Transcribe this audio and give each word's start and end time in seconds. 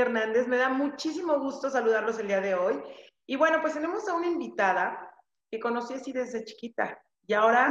Hernández. 0.00 0.46
Me 0.48 0.56
da 0.56 0.68
muchísimo 0.68 1.38
gusto 1.38 1.70
saludarlos 1.70 2.18
el 2.18 2.28
día 2.28 2.40
de 2.40 2.54
hoy. 2.54 2.82
Y 3.26 3.36
bueno, 3.36 3.60
pues 3.60 3.74
tenemos 3.74 4.08
a 4.08 4.14
una 4.14 4.26
invitada 4.26 5.12
que 5.50 5.60
conocí 5.60 5.94
así 5.94 6.12
desde 6.12 6.44
chiquita 6.44 7.00
y 7.26 7.34
ahora 7.34 7.70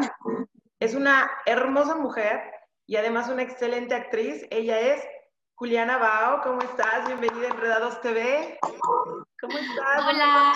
es 0.79 0.95
una 0.95 1.29
hermosa 1.45 1.95
mujer 1.95 2.39
y 2.89 2.95
además 2.95 3.29
una 3.29 3.43
excelente 3.43 3.93
actriz. 3.93 4.47
Ella 4.49 4.79
es 4.79 5.03
Juliana 5.53 5.99
Bao. 5.99 6.41
¿Cómo 6.41 6.59
estás? 6.61 7.05
Bienvenida 7.05 7.45
a 7.45 7.51
Enredados 7.51 8.01
TV. 8.01 8.57
¿Cómo 9.39 9.57
estás? 9.59 10.05
Hola. 10.07 10.53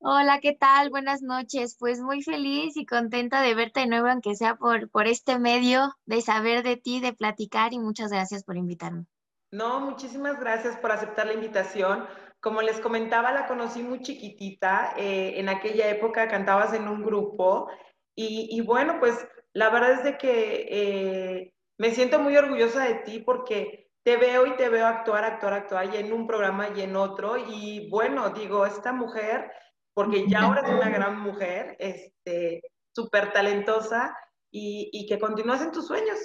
Hola, 0.00 0.40
¿qué 0.40 0.56
tal? 0.58 0.90
Buenas 0.90 1.22
noches. 1.22 1.76
Pues 1.78 2.00
muy 2.00 2.24
feliz 2.24 2.76
y 2.76 2.84
contenta 2.84 3.42
de 3.42 3.54
verte 3.54 3.78
de 3.78 3.86
nuevo, 3.86 4.08
aunque 4.08 4.34
sea 4.34 4.56
por, 4.56 4.90
por 4.90 5.06
este 5.06 5.38
medio, 5.38 5.94
de 6.04 6.20
saber 6.20 6.64
de 6.64 6.76
ti, 6.76 6.98
de 6.98 7.12
platicar 7.12 7.72
y 7.72 7.78
muchas 7.78 8.10
gracias 8.10 8.42
por 8.42 8.56
invitarme. 8.56 9.06
No, 9.52 9.78
muchísimas 9.78 10.40
gracias 10.40 10.76
por 10.78 10.90
aceptar 10.90 11.26
la 11.26 11.34
invitación. 11.34 12.06
Como 12.40 12.60
les 12.60 12.80
comentaba, 12.80 13.30
la 13.30 13.46
conocí 13.46 13.84
muy 13.84 14.02
chiquitita. 14.02 14.94
Eh, 14.96 15.34
en 15.36 15.48
aquella 15.48 15.90
época 15.90 16.26
cantabas 16.26 16.74
en 16.74 16.88
un 16.88 17.04
grupo 17.04 17.70
y, 18.16 18.48
y 18.50 18.62
bueno, 18.62 18.96
pues 18.98 19.14
la 19.52 19.70
verdad 19.70 19.92
es 19.92 20.04
de 20.04 20.18
que 20.18 20.66
eh, 20.70 21.54
me 21.78 21.90
siento 21.92 22.20
muy 22.20 22.36
orgullosa 22.36 22.84
de 22.84 22.94
ti 22.96 23.18
porque 23.20 23.90
te 24.02 24.16
veo 24.16 24.46
y 24.46 24.56
te 24.56 24.68
veo 24.68 24.86
actuar, 24.86 25.24
actuar, 25.24 25.52
actuar 25.52 25.94
y 25.94 25.98
en 25.98 26.12
un 26.12 26.26
programa 26.26 26.68
y 26.74 26.82
en 26.82 26.96
otro. 26.96 27.36
Y 27.36 27.88
bueno, 27.90 28.30
digo, 28.30 28.64
esta 28.66 28.92
mujer 28.92 29.50
porque 29.94 30.26
ya 30.28 30.42
ahora 30.42 30.62
es 30.62 30.68
una 30.70 30.88
gran 30.90 31.20
mujer, 31.20 31.76
este, 31.78 32.62
súper 32.94 33.32
talentosa 33.32 34.16
y, 34.50 34.88
y, 34.92 35.06
que 35.06 35.18
continúas 35.18 35.62
en 35.62 35.72
tus 35.72 35.86
sueños. 35.86 36.18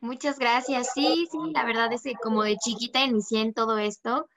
Muchas 0.00 0.38
gracias. 0.38 0.92
Sí, 0.94 1.28
sí, 1.30 1.38
la 1.52 1.64
verdad 1.64 1.92
es 1.92 2.02
que 2.02 2.14
como 2.14 2.42
de 2.42 2.56
chiquita 2.56 3.04
inicié 3.04 3.40
en 3.40 3.54
todo 3.54 3.78
esto, 3.78 4.28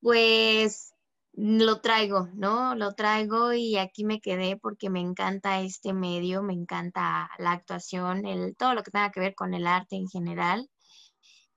pues 0.00 0.91
lo 1.34 1.80
traigo, 1.80 2.28
¿no? 2.34 2.74
Lo 2.74 2.94
traigo 2.94 3.52
y 3.52 3.76
aquí 3.76 4.04
me 4.04 4.20
quedé 4.20 4.56
porque 4.56 4.90
me 4.90 5.00
encanta 5.00 5.60
este 5.60 5.92
medio, 5.94 6.42
me 6.42 6.52
encanta 6.52 7.30
la 7.38 7.52
actuación, 7.52 8.26
el, 8.26 8.54
todo 8.56 8.74
lo 8.74 8.82
que 8.82 8.90
tenga 8.90 9.10
que 9.10 9.20
ver 9.20 9.34
con 9.34 9.54
el 9.54 9.66
arte 9.66 9.96
en 9.96 10.08
general. 10.08 10.68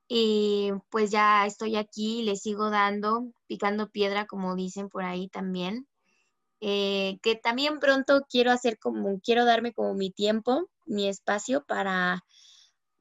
Y 0.07 0.71
pues 0.89 1.11
ya 1.11 1.45
estoy 1.45 1.75
aquí, 1.75 2.23
le 2.23 2.35
sigo 2.35 2.69
dando, 2.69 3.31
picando 3.47 3.89
piedra, 3.89 4.27
como 4.27 4.55
dicen 4.55 4.89
por 4.89 5.03
ahí 5.03 5.29
también. 5.29 5.87
Eh, 6.61 7.19
que 7.21 7.35
también 7.35 7.79
pronto 7.79 8.21
quiero 8.29 8.51
hacer 8.51 8.79
como, 8.79 9.19
quiero 9.19 9.45
darme 9.45 9.73
como 9.73 9.93
mi 9.93 10.11
tiempo, 10.11 10.69
mi 10.85 11.07
espacio 11.09 11.65
para, 11.65 12.23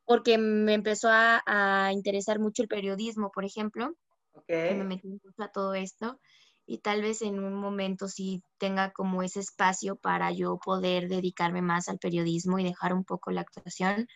porque 0.04 0.38
me 0.38 0.74
empezó 0.74 1.08
a, 1.10 1.42
a 1.46 1.92
interesar 1.92 2.40
mucho 2.40 2.62
el 2.62 2.68
periodismo, 2.68 3.30
por 3.32 3.44
ejemplo, 3.44 3.94
okay. 4.32 4.70
que 4.70 4.74
me 4.74 4.84
metí 4.84 5.08
mucho 5.08 5.30
a 5.38 5.48
todo 5.48 5.74
esto 5.74 6.18
y 6.66 6.78
tal 6.78 7.02
vez 7.02 7.22
en 7.22 7.42
un 7.42 7.54
momento 7.54 8.08
sí 8.08 8.42
tenga 8.58 8.92
como 8.92 9.22
ese 9.22 9.40
espacio 9.40 9.96
para 9.96 10.32
yo 10.32 10.58
poder 10.58 11.08
dedicarme 11.08 11.62
más 11.62 11.88
al 11.88 11.98
periodismo 11.98 12.58
y 12.58 12.64
dejar 12.64 12.94
un 12.94 13.04
poco 13.04 13.30
la 13.30 13.42
actuación 13.42 14.06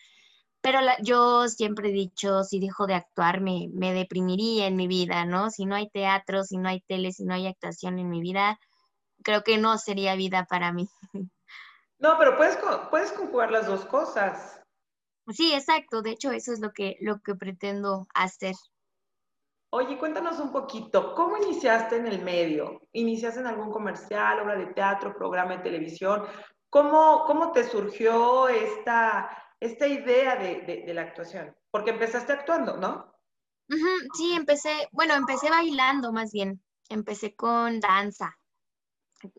pero 0.60 0.80
la, 0.80 0.96
yo 1.02 1.48
siempre 1.48 1.90
he 1.90 1.92
dicho, 1.92 2.42
si 2.42 2.58
dejo 2.58 2.86
de 2.86 2.94
actuar, 2.94 3.40
me, 3.40 3.68
me, 3.72 3.92
deprimiría 3.92 4.66
en 4.66 4.76
mi 4.76 4.88
vida, 4.88 5.24
¿no? 5.24 5.50
Si 5.50 5.66
no 5.66 5.76
hay 5.76 5.88
teatro, 5.88 6.42
si 6.42 6.56
no 6.56 6.68
hay 6.68 6.80
tele, 6.80 7.12
si 7.12 7.24
no 7.24 7.34
hay 7.34 7.46
actuación 7.46 7.98
en 7.98 8.10
mi 8.10 8.20
vida, 8.20 8.58
creo 9.22 9.42
que 9.44 9.58
no 9.58 9.78
sería 9.78 10.14
vida 10.14 10.46
para 10.48 10.72
mí. 10.72 10.88
No, 12.00 12.16
pero 12.16 12.36
puedes, 12.36 12.56
puedes 12.90 13.10
conjugar 13.10 13.50
las 13.50 13.66
dos 13.66 13.84
cosas. 13.84 14.62
Sí, 15.30 15.52
exacto. 15.52 16.00
De 16.00 16.10
hecho, 16.10 16.30
eso 16.30 16.52
es 16.52 16.60
lo 16.60 16.70
que, 16.70 16.96
lo 17.00 17.18
que 17.18 17.34
pretendo 17.34 18.06
hacer. 18.14 18.54
Oye, 19.70 19.98
cuéntanos 19.98 20.40
un 20.40 20.50
poquito, 20.50 21.14
¿cómo 21.14 21.36
iniciaste 21.36 21.96
en 21.96 22.06
el 22.06 22.22
medio? 22.22 22.88
¿Iniciaste 22.92 23.40
en 23.40 23.48
algún 23.48 23.70
comercial, 23.70 24.40
obra 24.40 24.56
de 24.56 24.66
teatro, 24.68 25.14
programa 25.14 25.58
de 25.58 25.62
televisión? 25.62 26.24
¿Cómo, 26.70 27.24
cómo 27.26 27.52
te 27.52 27.64
surgió 27.64 28.48
esta, 28.48 29.28
esta 29.60 29.86
idea 29.86 30.36
de, 30.36 30.84
la 30.94 31.02
actuación? 31.02 31.54
Porque 31.70 31.90
empezaste 31.90 32.32
actuando, 32.32 32.78
¿no? 32.78 33.12
Sí, 34.14 34.32
empecé, 34.34 34.88
bueno, 34.90 35.14
empecé 35.14 35.50
bailando 35.50 36.12
más 36.12 36.32
bien, 36.32 36.62
empecé 36.88 37.34
con 37.34 37.78
danza. 37.78 38.38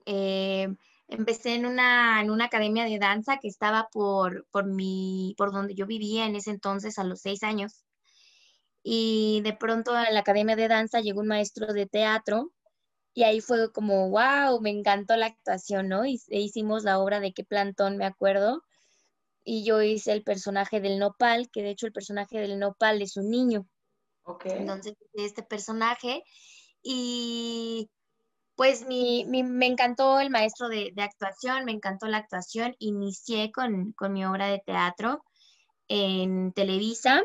Eh, 0.05 0.67
empecé 1.07 1.55
en 1.55 1.65
una, 1.65 2.21
en 2.21 2.29
una 2.29 2.45
academia 2.45 2.85
de 2.85 2.99
danza 2.99 3.37
que 3.37 3.47
estaba 3.47 3.89
por, 3.91 4.45
por, 4.51 4.67
mi, 4.67 5.33
por 5.39 5.51
donde 5.51 5.73
yo 5.73 5.87
vivía 5.87 6.27
en 6.27 6.35
ese 6.35 6.51
entonces 6.51 6.99
a 6.99 7.03
los 7.03 7.21
seis 7.21 7.41
años. 7.41 7.83
Y 8.83 9.41
de 9.43 9.53
pronto 9.53 9.93
a 9.93 10.09
la 10.09 10.21
academia 10.21 10.55
de 10.55 10.67
danza 10.67 11.01
llegó 11.01 11.19
un 11.21 11.27
maestro 11.27 11.73
de 11.73 11.85
teatro 11.85 12.51
y 13.13 13.23
ahí 13.23 13.41
fue 13.41 13.71
como, 13.71 14.09
wow, 14.09 14.61
me 14.61 14.69
encantó 14.69 15.15
la 15.17 15.27
actuación, 15.27 15.89
¿no? 15.89 16.05
Y 16.05 16.21
e 16.29 16.39
hicimos 16.39 16.83
la 16.83 16.99
obra 16.99 17.19
de 17.19 17.33
qué 17.33 17.43
plantón, 17.43 17.97
me 17.97 18.05
acuerdo 18.05 18.63
y 19.43 19.63
yo 19.63 19.81
hice 19.81 20.11
el 20.11 20.23
personaje 20.23 20.79
del 20.79 20.99
nopal, 20.99 21.49
que 21.49 21.63
de 21.63 21.71
hecho 21.71 21.87
el 21.87 21.91
personaje 21.91 22.39
del 22.39 22.59
nopal 22.59 23.01
es 23.01 23.17
un 23.17 23.29
niño. 23.31 23.67
Okay. 24.23 24.51
Entonces, 24.51 24.93
este 25.15 25.41
personaje 25.41 26.23
y 26.83 27.89
pues 28.55 28.85
mi, 28.85 29.25
mi, 29.25 29.41
me 29.41 29.65
encantó 29.65 30.19
el 30.19 30.29
maestro 30.29 30.69
de, 30.69 30.91
de, 30.93 31.01
actuación, 31.01 31.65
me 31.65 31.71
encantó 31.71 32.07
la 32.07 32.17
actuación, 32.17 32.75
inicié 32.77 33.51
con, 33.51 33.93
con 33.93 34.13
mi 34.13 34.23
obra 34.23 34.47
de 34.47 34.61
teatro 34.63 35.23
en 35.87 36.51
Televisa, 36.53 37.23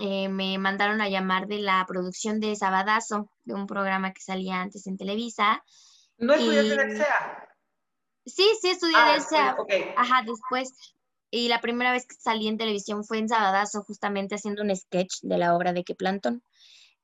eh, 0.00 0.28
me 0.28 0.58
mandaron 0.58 1.00
a 1.00 1.08
llamar 1.08 1.46
de 1.46 1.58
la 1.58 1.84
producción 1.86 2.40
de 2.40 2.56
Sabadazo, 2.56 3.30
de 3.44 3.54
un 3.54 3.66
programa 3.66 4.12
que 4.12 4.22
salía 4.22 4.60
antes 4.60 4.86
en 4.86 4.96
Televisa. 4.96 5.62
¿No 6.18 6.34
estudiaste 6.34 6.68
y... 6.68 6.72
en 6.72 6.80
el 6.80 6.96
CEA? 6.96 7.48
Sí, 8.26 8.46
sí, 8.60 8.70
estudié 8.70 8.96
ah, 8.96 9.10
en 9.10 9.14
el 9.16 9.22
CEA. 9.22 9.56
Okay. 9.58 9.84
Ajá, 9.96 10.22
después 10.26 10.72
y 11.30 11.48
la 11.48 11.60
primera 11.60 11.92
vez 11.92 12.06
que 12.06 12.16
salí 12.18 12.48
en 12.48 12.58
televisión 12.58 13.04
fue 13.04 13.18
en 13.18 13.28
Sabadazo, 13.28 13.82
justamente 13.82 14.34
haciendo 14.34 14.62
un 14.62 14.74
sketch 14.74 15.20
de 15.22 15.38
la 15.38 15.54
obra 15.54 15.72
de 15.72 15.84
Que 15.84 15.94
Plantón. 15.94 16.42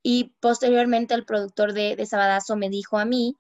Y 0.03 0.35
posteriormente 0.41 1.15
el 1.15 1.25
productor 1.25 1.73
de, 1.73 1.97
de, 1.97 2.07
Sabadazo 2.07 2.57
me 2.57 2.69
dijo 2.69 2.99
a 2.99 3.05
mí 3.05 3.37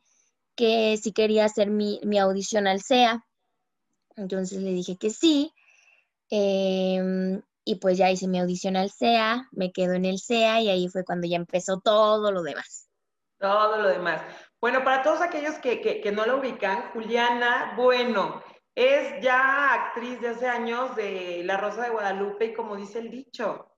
que 0.55 0.97
si 0.97 1.13
quería 1.13 1.45
hacer 1.45 1.71
mi, 1.71 2.01
mi 2.05 2.19
audición 2.19 2.67
al 2.67 2.83
CEA. 2.83 3.27
Entonces 4.17 4.63
le 4.63 4.73
dije 4.73 4.97
que 4.97 5.11
sí. 5.11 5.53
Eh, 6.31 7.41
y 7.67 7.75
pues 7.75 7.99
ya 7.99 8.11
hice 8.13 8.29
mi 8.29 8.39
audición 8.39 8.77
al 8.77 8.93
CEA, 8.93 9.49
me 9.51 9.73
quedo 9.73 9.95
en 9.95 10.05
el 10.05 10.21
CEA 10.21 10.61
y 10.61 10.69
ahí 10.69 10.89
fue 10.89 11.05
cuando 11.05 11.27
ya 11.27 11.37
empezó 11.37 11.81
todo 11.81 12.31
lo 12.31 12.45
demás. 12.45 12.89
Todo 13.39 13.83
lo 13.83 13.89
demás. 13.89 14.23
Bueno, 14.61 14.85
para 14.85 15.03
todos 15.03 15.21
aquellos 15.21 15.57
que, 15.57 15.81
que, 15.81 16.01
que 16.01 16.13
no 16.13 16.25
lo 16.25 16.39
ubican, 16.39 16.91
Juliana, 16.93 17.75
bueno, 17.77 18.41
es 18.77 19.21
ya 19.21 19.75
actriz 19.75 20.21
de 20.21 20.29
hace 20.29 20.47
años 20.47 20.95
de 20.95 21.43
La 21.45 21.57
Rosa 21.57 21.83
de 21.83 21.91
Guadalupe 21.91 22.47
y 22.47 22.55
como 22.55 22.77
dice 22.77 23.01
el 23.01 23.11
dicho. 23.11 23.73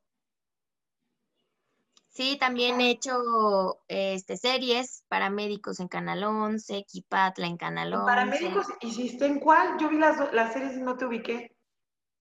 Sí, 2.08 2.36
también 2.38 2.82
he 2.82 2.90
hecho 2.90 3.80
este, 3.88 4.36
series, 4.36 5.02
paramédicos 5.08 5.80
en 5.80 5.88
Canal 5.88 6.24
11, 6.24 6.76
Equipatla 6.76 7.46
en 7.46 7.56
Canal 7.56 7.94
11. 7.94 8.04
¿Paramédicos 8.04 8.66
hiciste 8.82 9.24
en 9.24 9.40
cuál? 9.40 9.78
Yo 9.80 9.88
vi 9.88 9.96
las, 9.96 10.30
las 10.34 10.52
series 10.52 10.76
y 10.76 10.82
no 10.82 10.96
te 10.98 11.06
ubiqué. 11.06 11.57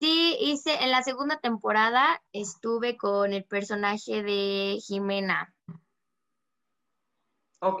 Sí, 0.00 0.36
hice, 0.40 0.84
en 0.84 0.92
la 0.92 1.02
segunda 1.02 1.40
temporada 1.40 2.22
estuve 2.32 2.96
con 2.96 3.32
el 3.32 3.44
personaje 3.44 4.22
de 4.22 4.78
Jimena. 4.80 5.52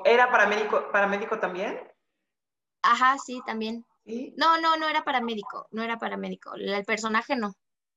¿Era 0.04 0.30
paramédico, 0.30 0.90
paramédico 0.90 1.38
también? 1.38 1.80
Ajá, 2.82 3.16
sí, 3.18 3.40
también. 3.46 3.86
¿Sí? 4.04 4.34
No, 4.36 4.60
no, 4.60 4.76
no 4.76 4.88
era 4.88 5.04
paramédico, 5.04 5.68
no 5.70 5.82
era 5.82 5.98
paramédico. 5.98 6.54
El 6.54 6.84
personaje 6.84 7.36
no. 7.36 7.54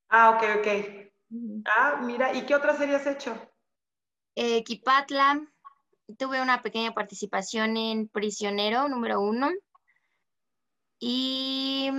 Ah, 0.10 0.31
ok, 0.31 0.44
ok. 0.60 0.68
Uh 1.31 1.36
-huh. 1.36 1.63
Ah, 1.66 2.00
mira, 2.04 2.34
¿y 2.34 2.45
qué 2.45 2.54
otras 2.54 2.78
series 2.78 3.01
has 3.01 3.07
hecho? 3.07 3.36
Eh, 4.36 4.63
Kipatla, 4.63 5.42
tuve 6.18 6.42
una 6.42 6.62
pequeña 6.62 6.94
participación 6.94 7.78
en 7.78 8.07
Prisionero 8.07 8.88
número 8.88 9.19
uno. 9.22 9.50
Y, 11.00 11.90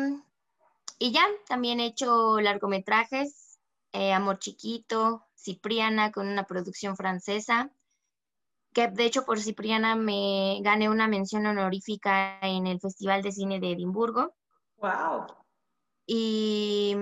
y 1.03 1.13
ya, 1.13 1.27
también 1.49 1.81
he 1.81 1.87
hecho 1.87 2.41
largometrajes, 2.41 3.59
eh, 3.93 4.13
Amor 4.13 4.39
Chiquito, 4.39 5.25
Cipriana, 5.35 6.13
con 6.13 6.29
una 6.29 6.45
producción 6.45 6.97
francesa 6.97 7.73
que 8.73 8.89
de 8.89 9.05
hecho 9.05 9.25
por 9.25 9.41
Cipriana 9.41 9.97
me 9.97 10.59
gané 10.63 10.89
una 10.89 11.09
mención 11.09 11.47
honorífica 11.47 12.39
en 12.41 12.67
el 12.67 12.81
Festival 12.81 13.23
de 13.23 13.33
Cine 13.33 13.61
de 13.61 13.73
Edimburgo. 13.73 14.35
¡Wow! 14.79 15.27
Y 16.07 16.97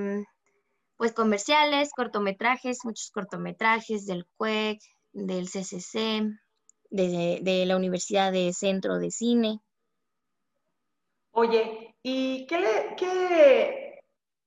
pues 0.96 1.12
comerciales, 1.12 1.90
cortometrajes, 1.94 2.84
muchos 2.84 3.10
cortometrajes 3.10 4.04
del 4.06 4.26
CUEC, 4.36 4.80
del 5.12 5.48
CCC, 5.48 6.22
de, 6.90 7.64
la 7.66 7.76
Universidad 7.76 8.32
de 8.32 8.52
Centro 8.52 8.98
de 8.98 9.10
Cine. 9.10 9.60
Oye, 11.30 11.94
¿y 12.02 12.46
qué, 12.46 12.94
qué, 12.98 13.89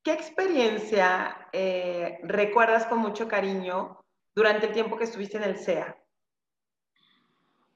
qué 0.03 0.13
experiencia 0.13 1.47
eh, 1.53 2.19
recuerdas 2.23 2.85
con 2.85 2.99
mucho 2.99 3.27
cariño 3.27 3.99
durante 4.35 4.67
el 4.67 4.73
tiempo 4.73 4.97
que 4.97 5.05
estuviste 5.05 5.37
en 5.37 5.43
el 5.43 5.57
CEA? 5.57 5.97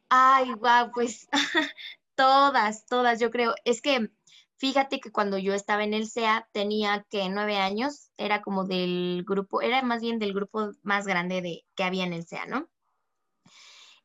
Ay, 0.09 0.53
wow, 0.53 0.91
pues 0.93 1.27
todas, 2.15 2.85
todas, 2.85 3.19
yo 3.19 3.31
creo. 3.31 3.55
Es 3.65 3.81
que 3.81 4.11
fíjate 4.57 4.99
que 4.99 5.11
cuando 5.11 5.37
yo 5.37 5.53
estaba 5.53 5.83
en 5.83 5.93
el 5.93 6.09
CEA 6.09 6.47
tenía 6.51 7.05
que 7.09 7.29
nueve 7.29 7.57
años, 7.57 8.11
era 8.17 8.41
como 8.41 8.65
del 8.65 9.23
grupo, 9.25 9.61
era 9.61 9.81
más 9.81 10.01
bien 10.01 10.19
del 10.19 10.33
grupo 10.33 10.71
más 10.83 11.07
grande 11.07 11.41
de, 11.41 11.65
que 11.75 11.83
había 11.83 12.03
en 12.03 12.13
el 12.13 12.27
CEA, 12.27 12.45
¿no? 12.45 12.69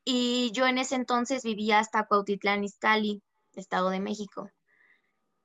Y 0.04 0.50
yo 0.52 0.66
en 0.66 0.78
ese 0.78 0.96
entonces 0.96 1.44
vivía 1.44 1.78
hasta 1.78 2.06
Cuautitlán 2.06 2.64
Izcalli, 2.64 3.22
Estado 3.54 3.90
de 3.90 4.00
México. 4.00 4.50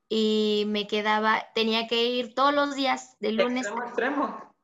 Y 0.08 0.64
me 0.68 0.86
quedaba, 0.86 1.46
tenía 1.54 1.86
que 1.86 2.06
ir 2.06 2.34
todos 2.34 2.54
los 2.54 2.74
días, 2.74 3.16
de 3.20 3.32
lunes. 3.32 3.66
Extremo, 3.66 3.84
extremo. 3.84 4.54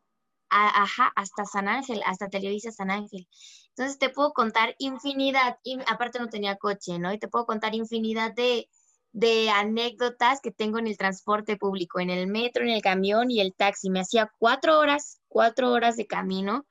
ajá, 0.48 1.12
hasta 1.16 1.44
San 1.44 1.68
Ángel, 1.68 2.00
hasta 2.06 2.28
Televisa 2.28 2.70
San 2.70 2.90
Ángel. 2.90 3.28
Entonces 3.76 3.98
te 3.98 4.08
puedo 4.08 4.32
contar 4.32 4.74
infinidad, 4.78 5.58
y 5.62 5.78
aparte 5.90 6.18
no 6.18 6.28
tenía 6.28 6.56
coche, 6.56 6.98
¿no? 6.98 7.12
Y 7.12 7.18
te 7.18 7.28
puedo 7.28 7.44
contar 7.44 7.74
infinidad 7.74 8.32
de, 8.32 8.68
de 9.12 9.50
anécdotas 9.50 10.40
que 10.40 10.50
tengo 10.50 10.78
en 10.78 10.86
el 10.86 10.96
transporte 10.96 11.56
público, 11.56 12.00
en 12.00 12.10
el 12.10 12.26
metro, 12.26 12.62
en 12.62 12.70
el 12.70 12.82
camión 12.82 13.30
y 13.30 13.40
el 13.40 13.54
taxi. 13.54 13.90
Me 13.90 14.00
hacía 14.00 14.32
cuatro 14.38 14.78
horas, 14.78 15.20
cuatro 15.28 15.72
horas 15.72 15.96
de 15.96 16.06
camino 16.06 16.66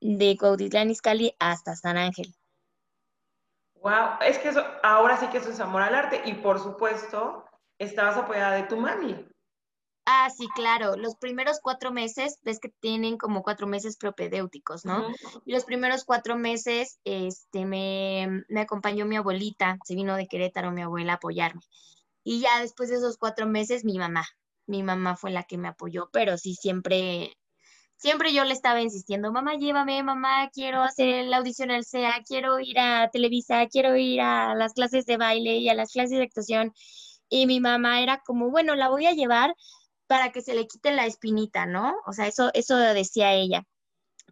de 0.00 0.36
Cuautitlán 0.38 0.90
Izcalli 0.90 1.34
hasta 1.38 1.76
San 1.76 1.96
Ángel. 1.96 2.34
Wow, 3.74 4.18
es 4.26 4.38
que 4.38 4.50
eso, 4.50 4.62
ahora 4.82 5.16
sí 5.16 5.26
que 5.28 5.38
eso 5.38 5.50
es 5.50 5.60
amor 5.60 5.82
al 5.82 5.94
arte 5.94 6.22
y 6.26 6.34
por 6.34 6.58
supuesto 6.58 7.44
estabas 7.80 8.16
apoyada 8.16 8.56
de 8.56 8.64
tu 8.64 8.76
mami. 8.76 9.26
Ah, 10.06 10.28
sí, 10.30 10.48
claro. 10.54 10.96
Los 10.96 11.16
primeros 11.16 11.60
cuatro 11.62 11.92
meses, 11.92 12.38
ves 12.42 12.58
que 12.60 12.68
tienen 12.68 13.16
como 13.16 13.42
cuatro 13.42 13.66
meses 13.66 13.96
propedéuticos, 13.96 14.84
¿no? 14.84 15.06
Y 15.44 15.52
los 15.52 15.64
primeros 15.64 16.04
cuatro 16.04 16.36
meses, 16.36 16.98
este, 17.04 17.64
me, 17.64 18.44
me, 18.48 18.60
acompañó 18.60 19.06
mi 19.06 19.16
abuelita, 19.16 19.78
se 19.84 19.94
vino 19.94 20.16
de 20.16 20.26
Querétaro 20.26 20.72
mi 20.72 20.82
abuela 20.82 21.12
a 21.12 21.16
apoyarme. 21.16 21.62
Y 22.24 22.40
ya 22.40 22.60
después 22.60 22.90
de 22.90 22.96
esos 22.96 23.18
cuatro 23.18 23.46
meses, 23.46 23.84
mi 23.84 23.98
mamá, 23.98 24.26
mi 24.66 24.82
mamá 24.82 25.16
fue 25.16 25.30
la 25.30 25.44
que 25.44 25.58
me 25.58 25.68
apoyó, 25.68 26.10
pero 26.12 26.36
sí 26.38 26.54
siempre 26.54 27.36
siempre 28.00 28.32
yo 28.32 28.44
le 28.44 28.54
estaba 28.54 28.80
insistiendo, 28.80 29.30
mamá, 29.30 29.56
llévame, 29.56 30.02
mamá, 30.02 30.48
quiero 30.52 30.82
hacer 30.82 31.26
la 31.26 31.36
audición 31.36 31.70
al 31.70 31.84
CEA, 31.84 32.22
quiero 32.26 32.58
ir 32.58 32.78
a 32.78 33.10
Televisa, 33.12 33.66
quiero 33.68 33.94
ir 33.96 34.22
a 34.22 34.54
las 34.54 34.72
clases 34.72 35.04
de 35.04 35.18
baile 35.18 35.56
y 35.58 35.68
a 35.68 35.74
las 35.74 35.92
clases 35.92 36.18
de 36.18 36.24
actuación. 36.24 36.72
Y 37.30 37.46
mi 37.46 37.60
mamá 37.60 38.02
era 38.02 38.22
como, 38.26 38.50
bueno, 38.50 38.76
la 38.76 38.90
voy 38.90 39.06
a 39.06 39.12
llevar 39.12 39.54
para 40.06 40.32
que 40.32 40.42
se 40.42 40.54
le 40.54 40.66
quite 40.66 40.92
la 40.92 41.06
espinita, 41.06 41.66
¿no? 41.66 41.94
O 42.06 42.12
sea, 42.12 42.26
eso, 42.26 42.50
eso 42.54 42.76
decía 42.76 43.32
ella. 43.34 43.64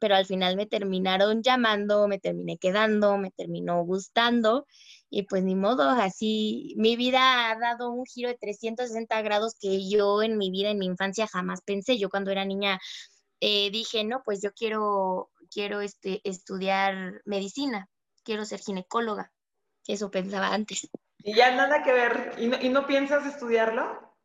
Pero 0.01 0.17
al 0.17 0.27
final 0.27 0.57
me 0.57 0.67
terminaron 0.67 1.43
llamando, 1.43 2.09
me 2.09 2.19
terminé 2.19 2.59
quedando, 2.59 3.19
me 3.19 3.31
terminó 3.33 3.85
gustando 3.85 4.67
y 5.11 5.23
pues 5.25 5.43
ni 5.43 5.55
modo, 5.55 5.89
así 5.89 6.75
mi 6.77 6.97
vida 6.97 7.51
ha 7.51 7.59
dado 7.59 7.91
un 7.91 8.05
giro 8.07 8.29
de 8.29 8.37
360 8.39 9.23
grados 9.23 9.55
que 9.59 9.89
yo 9.89 10.23
en 10.23 10.37
mi 10.39 10.51
vida, 10.51 10.71
en 10.71 10.79
mi 10.79 10.87
infancia 10.87 11.27
jamás 11.27 11.63
pensé. 11.63 11.99
Yo 11.99 12.11
cuando 12.11 12.31
era 12.31 12.45
niña 12.45 12.79
eh, 13.41 13.71
dije, 13.71 14.05
no, 14.05 14.23
pues 14.25 14.43
yo 14.43 14.53
quiero, 14.53 15.31
quiero 15.51 15.81
este, 15.81 16.21
estudiar 16.25 17.23
medicina, 17.25 17.89
quiero 18.25 18.45
ser 18.45 18.61
ginecóloga. 18.61 19.33
Eso 19.87 20.11
pensaba 20.11 20.55
antes. 20.55 20.89
Y 21.29 21.35
ya 21.35 21.55
nada 21.55 21.83
que 21.83 21.93
ver. 21.93 22.37
¿Y 22.39 22.47
no, 22.47 22.57
¿Y 22.59 22.71
no, 22.71 22.87
piensas 22.87 23.27
estudiarlo? 23.27 24.17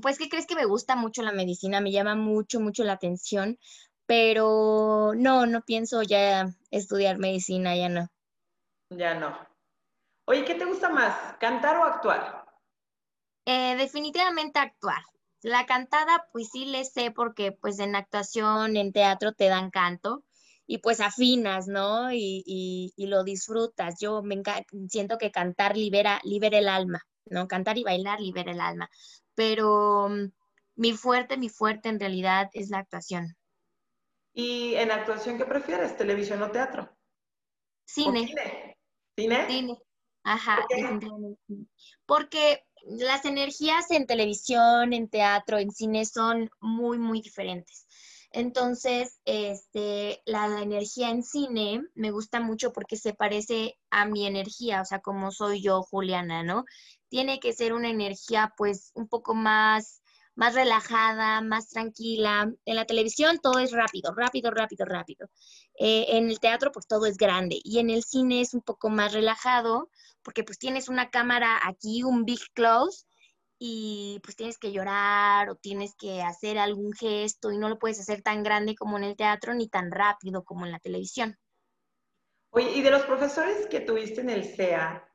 Pues 0.00 0.16
que 0.16 0.30
crees 0.30 0.46
que 0.46 0.54
me 0.54 0.64
gusta 0.64 0.96
mucho 0.96 1.20
la 1.20 1.32
medicina, 1.32 1.82
me 1.82 1.92
llama 1.92 2.14
mucho, 2.14 2.58
mucho 2.58 2.84
la 2.84 2.94
atención, 2.94 3.58
pero 4.06 5.12
no, 5.14 5.44
no 5.44 5.60
pienso 5.60 6.00
ya 6.02 6.46
estudiar 6.70 7.18
medicina, 7.18 7.76
ya 7.76 7.90
no. 7.90 8.08
Ya 8.88 9.12
no. 9.12 9.36
Oye, 10.24 10.46
¿qué 10.46 10.54
te 10.54 10.64
gusta 10.64 10.88
más, 10.88 11.36
cantar 11.38 11.76
o 11.76 11.84
actuar? 11.84 12.46
Eh, 13.44 13.76
definitivamente 13.76 14.58
actuar. 14.58 15.02
La 15.42 15.66
cantada, 15.66 16.30
pues 16.32 16.48
sí 16.50 16.64
le 16.64 16.86
sé 16.86 17.10
porque 17.10 17.52
pues 17.52 17.78
en 17.78 17.94
actuación, 17.94 18.78
en 18.78 18.92
teatro 18.94 19.34
te 19.34 19.48
dan 19.48 19.70
canto 19.70 20.24
y 20.66 20.78
pues 20.78 21.00
afinas, 21.00 21.66
¿no? 21.68 22.12
Y, 22.12 22.92
lo 22.96 23.24
disfrutas. 23.24 23.96
Yo 24.00 24.22
me 24.22 24.42
siento 24.88 25.18
que 25.18 25.30
cantar 25.30 25.76
libera, 25.76 26.20
libera 26.24 26.58
el 26.58 26.68
alma, 26.68 27.02
¿no? 27.26 27.48
Cantar 27.48 27.78
y 27.78 27.84
bailar 27.84 28.20
libera 28.20 28.52
el 28.52 28.60
alma. 28.60 28.88
Pero 29.34 30.08
mm, 30.08 30.32
mi 30.76 30.92
fuerte, 30.92 31.36
mi 31.36 31.48
fuerte 31.48 31.88
en 31.88 32.00
realidad 32.00 32.48
es 32.52 32.70
la 32.70 32.78
actuación. 32.78 33.36
¿Y 34.34 34.74
en 34.76 34.90
actuación 34.90 35.36
qué 35.36 35.44
prefieres, 35.44 35.96
televisión 35.96 36.42
o 36.42 36.50
teatro? 36.50 36.90
Cine. 37.84 38.26
cine? 38.26 38.78
¿Cine? 39.16 39.46
Cine. 39.46 39.78
Ajá, 40.24 40.64
Porque 42.06 42.64
las 42.84 43.24
energías 43.24 43.90
en 43.90 44.06
televisión, 44.06 44.92
en 44.92 45.08
teatro, 45.08 45.58
en 45.58 45.70
cine 45.70 46.06
son 46.06 46.48
muy, 46.60 46.98
muy 46.98 47.20
diferentes. 47.20 47.86
Entonces, 48.32 49.20
este, 49.24 50.22
la 50.24 50.62
energía 50.62 51.10
en 51.10 51.22
cine 51.22 51.82
me 51.94 52.10
gusta 52.10 52.40
mucho 52.40 52.72
porque 52.72 52.96
se 52.96 53.14
parece 53.14 53.78
a 53.90 54.06
mi 54.06 54.26
energía, 54.26 54.80
o 54.82 54.84
sea, 54.84 55.00
como 55.00 55.30
soy 55.30 55.62
yo, 55.62 55.82
Juliana, 55.82 56.42
¿no? 56.42 56.64
Tiene 57.08 57.40
que 57.40 57.52
ser 57.52 57.74
una 57.74 57.90
energía, 57.90 58.54
pues, 58.56 58.90
un 58.94 59.08
poco 59.08 59.34
más, 59.34 60.02
más 60.34 60.54
relajada, 60.54 61.42
más 61.42 61.68
tranquila. 61.68 62.50
En 62.64 62.76
la 62.76 62.86
televisión 62.86 63.38
todo 63.42 63.58
es 63.58 63.72
rápido, 63.72 64.14
rápido, 64.14 64.50
rápido, 64.50 64.86
rápido. 64.86 65.28
Eh, 65.78 66.06
en 66.16 66.30
el 66.30 66.40
teatro, 66.40 66.72
pues, 66.72 66.86
todo 66.86 67.06
es 67.06 67.18
grande. 67.18 67.60
Y 67.62 67.80
en 67.80 67.90
el 67.90 68.02
cine 68.02 68.40
es 68.40 68.54
un 68.54 68.62
poco 68.62 68.88
más 68.88 69.12
relajado, 69.12 69.90
porque 70.22 70.44
pues 70.44 70.58
tienes 70.58 70.88
una 70.88 71.10
cámara 71.10 71.60
aquí, 71.64 72.02
un 72.02 72.24
big 72.24 72.40
close, 72.54 73.04
y 73.64 74.18
pues 74.24 74.34
tienes 74.34 74.58
que 74.58 74.72
llorar 74.72 75.48
o 75.48 75.54
tienes 75.54 75.94
que 75.94 76.20
hacer 76.20 76.58
algún 76.58 76.92
gesto 76.92 77.52
y 77.52 77.58
no 77.58 77.68
lo 77.68 77.78
puedes 77.78 78.00
hacer 78.00 78.20
tan 78.20 78.42
grande 78.42 78.74
como 78.74 78.98
en 78.98 79.04
el 79.04 79.16
teatro 79.16 79.54
ni 79.54 79.68
tan 79.68 79.92
rápido 79.92 80.42
como 80.42 80.66
en 80.66 80.72
la 80.72 80.80
televisión. 80.80 81.38
Oye, 82.50 82.72
y 82.72 82.82
de 82.82 82.90
los 82.90 83.02
profesores 83.02 83.68
que 83.68 83.78
tuviste 83.78 84.20
en 84.20 84.30
el 84.30 84.44
CEA, 84.46 85.08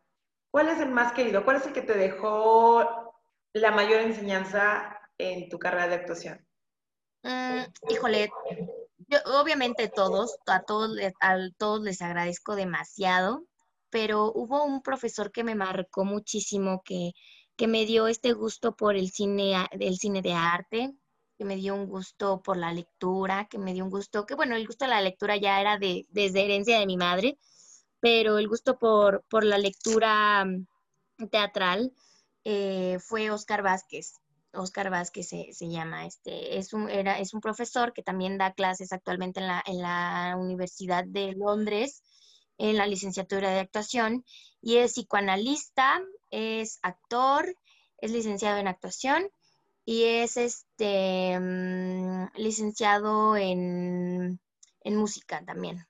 ¿cuál 0.50 0.70
es 0.70 0.80
el 0.80 0.92
más 0.92 1.12
querido? 1.12 1.44
¿Cuál 1.44 1.58
es 1.58 1.66
el 1.66 1.74
que 1.74 1.82
te 1.82 1.98
dejó 1.98 3.14
la 3.52 3.72
mayor 3.72 4.00
enseñanza 4.00 4.98
en 5.18 5.50
tu 5.50 5.60
carrera 5.60 5.90
de 5.90 5.96
actuación? 5.96 6.48
Mm, 7.24 7.64
híjole, 7.90 8.30
obviamente 9.26 9.90
todos, 9.90 10.38
a 10.48 10.62
todos, 10.62 10.98
a 11.20 11.38
todos 11.58 11.82
les 11.82 12.02
agradezco 12.02 12.56
demasiado 12.56 13.44
pero 13.90 14.32
hubo 14.34 14.66
un 14.66 14.82
profesor 14.82 15.32
que 15.32 15.44
me 15.44 15.56
marcó 15.56 16.04
muchísimo, 16.04 16.82
que, 16.84 17.12
que 17.58 17.68
me 17.68 17.86
dio 17.86 18.08
este 18.08 18.34
gusto 18.34 18.76
por 18.76 18.96
el 18.96 19.12
cine, 19.12 19.68
el 19.72 19.98
cine 19.98 20.22
de 20.22 20.34
arte, 20.34 20.94
que 21.38 21.46
me 21.46 21.56
dio 21.56 21.76
un 21.76 21.88
gusto 21.88 22.42
por 22.42 22.56
la 22.56 22.72
lectura, 22.72 23.48
que 23.50 23.58
me 23.58 23.74
dio 23.74 23.84
un 23.84 23.90
gusto, 23.90 24.26
que 24.26 24.36
bueno, 24.36 24.56
el 24.56 24.66
gusto 24.66 24.86
de 24.86 24.92
la 24.92 25.02
lectura 25.02 25.38
ya 25.38 25.60
era 25.60 25.78
de, 25.78 26.06
desde 26.10 26.46
herencia 26.46 26.80
de 26.80 26.86
mi 26.86 26.98
madre, 26.98 27.38
pero 28.00 28.38
el 28.38 28.48
gusto 28.48 28.78
por, 28.78 29.24
por 29.30 29.44
la 29.44 29.58
lectura 29.58 30.46
mm, 30.46 31.28
teatral 31.30 31.94
eh, 32.44 33.00
fue 33.00 33.32
Oscar 33.32 33.64
Vázquez. 33.64 34.14
Oscar 34.54 34.90
Vázquez 34.90 35.28
se, 35.28 35.54
se, 35.54 35.70
llama, 35.70 36.06
este, 36.06 36.58
es 36.58 36.74
un, 36.74 36.90
era, 36.90 37.20
es 37.20 37.34
un 37.34 37.42
profesor 37.42 37.94
que 37.94 38.04
también 38.04 38.38
da 38.38 38.54
clases 38.54 38.94
actualmente 38.94 39.40
en 39.40 39.48
la, 39.48 39.64
en 39.66 39.82
la 39.82 40.36
Universidad 40.40 41.04
de 41.06 41.34
Londres 41.34 42.04
en 42.58 42.78
la 42.78 42.88
licenciatura 42.88 43.52
de 43.52 43.60
actuación 43.60 44.26
y 44.62 44.78
es 44.78 44.94
psicoanalista, 44.94 46.02
es 46.32 46.80
actor, 46.82 47.56
es 48.00 48.12
licenciado 48.12 48.58
en 48.58 48.68
actuación 48.68 49.30
y 49.86 50.04
es 50.04 50.36
este 50.38 51.40
mm, 51.40 52.28
licenciado 52.36 53.38
en, 53.38 54.40
música 54.84 55.44
también. 55.46 55.86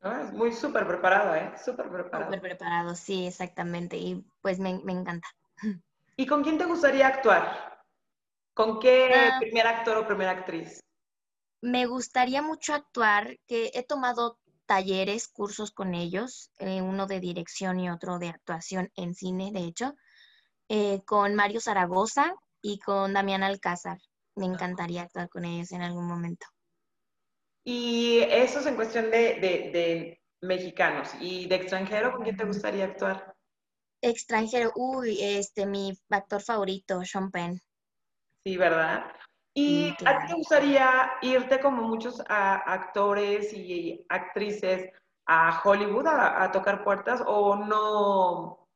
Ah, 0.00 0.22
es 0.24 0.32
muy 0.32 0.52
súper 0.52 0.86
preparado, 0.86 1.34
¿eh? 1.34 1.52
Súper 1.64 1.88
preparado. 1.88 2.26
Súper 2.26 2.40
preparado, 2.40 2.94
sí, 2.94 3.26
exactamente. 3.26 3.96
Y 3.96 4.24
pues 4.42 4.58
me, 4.58 4.70
encanta. 4.70 5.28
¿Y 6.16 6.26
con 6.26 6.42
quién 6.42 6.58
te 6.58 6.64
gustaría 6.64 7.06
actuar? 7.06 7.84
¿Con 8.54 8.78
qué 8.80 9.12
ah. 9.14 9.38
primer 9.40 9.66
actor 9.66 9.96
o 9.98 10.06
primera 10.06 10.32
actriz? 10.32 10.80
Me 11.60 11.86
gustaría 11.86 12.42
mucho 12.42 12.74
actuar, 12.74 13.38
que 13.46 13.70
he 13.74 13.82
tomado 13.82 14.38
talleres, 14.66 15.28
cursos 15.28 15.70
con 15.70 15.94
ellos, 15.94 16.50
eh, 16.58 16.82
uno 16.82 17.06
de 17.06 17.20
dirección 17.20 17.80
y 17.80 17.90
otro 17.90 18.18
de 18.18 18.28
actuación 18.28 18.90
en 18.96 19.14
cine, 19.14 19.50
de 19.52 19.60
hecho, 19.60 19.94
eh, 20.68 21.02
con 21.04 21.34
Mario 21.34 21.60
Zaragoza 21.60 22.34
y 22.60 22.78
con 22.78 23.12
Damián 23.12 23.42
Alcázar. 23.42 23.98
me 24.34 24.46
encantaría 24.46 25.02
actuar 25.02 25.28
con 25.30 25.44
ellos 25.46 25.72
en 25.72 25.82
algún 25.82 26.06
momento. 26.06 26.46
Y 27.64 28.20
eso 28.30 28.60
es 28.60 28.66
en 28.66 28.76
cuestión 28.76 29.10
de, 29.10 29.40
de 29.40 30.20
mexicanos. 30.42 31.10
¿Y 31.20 31.46
de 31.46 31.56
extranjero 31.56 32.12
con 32.12 32.22
quién 32.22 32.36
te 32.36 32.44
gustaría 32.44 32.84
actuar? 32.84 33.34
Extranjero, 34.02 34.72
uy, 34.76 35.18
este, 35.20 35.66
mi 35.66 35.98
actor 36.10 36.42
favorito, 36.42 37.02
Sean 37.04 37.30
Penn. 37.30 37.60
Sí, 38.44 38.56
¿verdad? 38.56 39.06
¿Y 39.58 39.88
a 40.04 40.18
ti 40.18 40.26
te 40.26 40.34
gustaría 40.34 41.12
irte 41.22 41.58
como 41.60 41.80
muchos 41.80 42.22
actores 42.28 43.54
y 43.54 44.04
actrices 44.10 44.92
a 45.26 45.62
Hollywood 45.64 46.06
a, 46.06 46.52
tocar 46.52 46.84
puertas 46.84 47.22
o 47.26 47.56
no? 47.56 48.68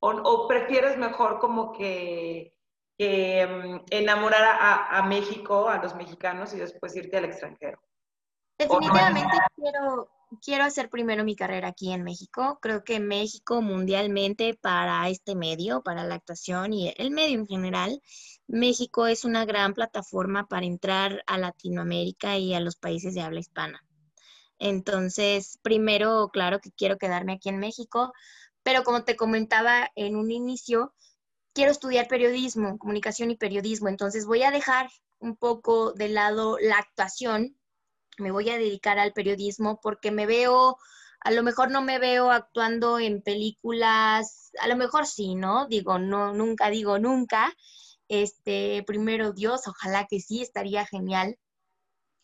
O, 0.00 0.46
prefieres 0.46 0.96
mejor 0.96 1.40
como 1.40 1.72
que, 1.72 2.54
mm, 3.00 3.86
enamorar 3.90 4.58
a, 4.60 5.02
México, 5.02 5.68
a 5.68 5.82
los 5.82 5.96
mexicanos 5.96 6.54
y 6.54 6.58
después 6.58 6.94
irte 6.94 7.16
al 7.16 7.24
extranjero? 7.24 7.80
Definitivamente 8.56 9.38
quiero, 9.56 10.08
quiero 10.42 10.64
hacer 10.64 10.90
primero 10.90 11.24
mi 11.24 11.36
carrera 11.36 11.68
aquí 11.68 11.92
en 11.92 12.02
México. 12.04 12.58
Creo 12.60 12.84
que 12.84 13.00
México 13.00 13.62
mundialmente 13.62 14.54
para 14.54 15.08
este 15.08 15.34
medio, 15.34 15.82
para 15.82 16.04
la 16.04 16.16
actuación 16.16 16.72
y 16.72 16.92
el 16.96 17.10
medio 17.10 17.38
en 17.38 17.46
general, 17.46 18.02
México 18.46 19.06
es 19.06 19.24
una 19.24 19.44
gran 19.44 19.74
plataforma 19.74 20.46
para 20.46 20.66
entrar 20.66 21.22
a 21.26 21.38
Latinoamérica 21.38 22.38
y 22.38 22.54
a 22.54 22.60
los 22.60 22.76
países 22.76 23.14
de 23.14 23.22
habla 23.22 23.40
hispana. 23.40 23.84
Entonces, 24.58 25.58
primero, 25.62 26.30
claro 26.32 26.60
que 26.60 26.72
quiero 26.72 26.98
quedarme 26.98 27.34
aquí 27.34 27.48
en 27.48 27.58
México, 27.58 28.12
pero 28.62 28.82
como 28.82 29.04
te 29.04 29.16
comentaba 29.16 29.90
en 29.94 30.16
un 30.16 30.30
inicio, 30.30 30.94
quiero 31.52 31.70
estudiar 31.70 32.08
periodismo, 32.08 32.78
comunicación 32.78 33.30
y 33.30 33.36
periodismo. 33.36 33.88
Entonces, 33.88 34.26
voy 34.26 34.42
a 34.42 34.50
dejar 34.50 34.88
un 35.20 35.36
poco 35.36 35.92
de 35.92 36.08
lado 36.08 36.58
la 36.60 36.78
actuación 36.78 37.57
me 38.18 38.30
voy 38.30 38.50
a 38.50 38.58
dedicar 38.58 38.98
al 38.98 39.12
periodismo 39.12 39.80
porque 39.82 40.10
me 40.10 40.26
veo, 40.26 40.76
a 41.20 41.30
lo 41.30 41.42
mejor 41.42 41.70
no 41.70 41.82
me 41.82 41.98
veo 41.98 42.30
actuando 42.30 42.98
en 42.98 43.22
películas, 43.22 44.50
a 44.60 44.68
lo 44.68 44.76
mejor 44.76 45.06
sí, 45.06 45.34
¿no? 45.34 45.66
Digo, 45.66 45.98
no, 45.98 46.32
nunca 46.32 46.70
digo 46.70 46.98
nunca. 46.98 47.52
Este, 48.08 48.82
primero 48.86 49.32
Dios, 49.32 49.66
ojalá 49.66 50.06
que 50.06 50.20
sí, 50.20 50.42
estaría 50.42 50.86
genial. 50.86 51.36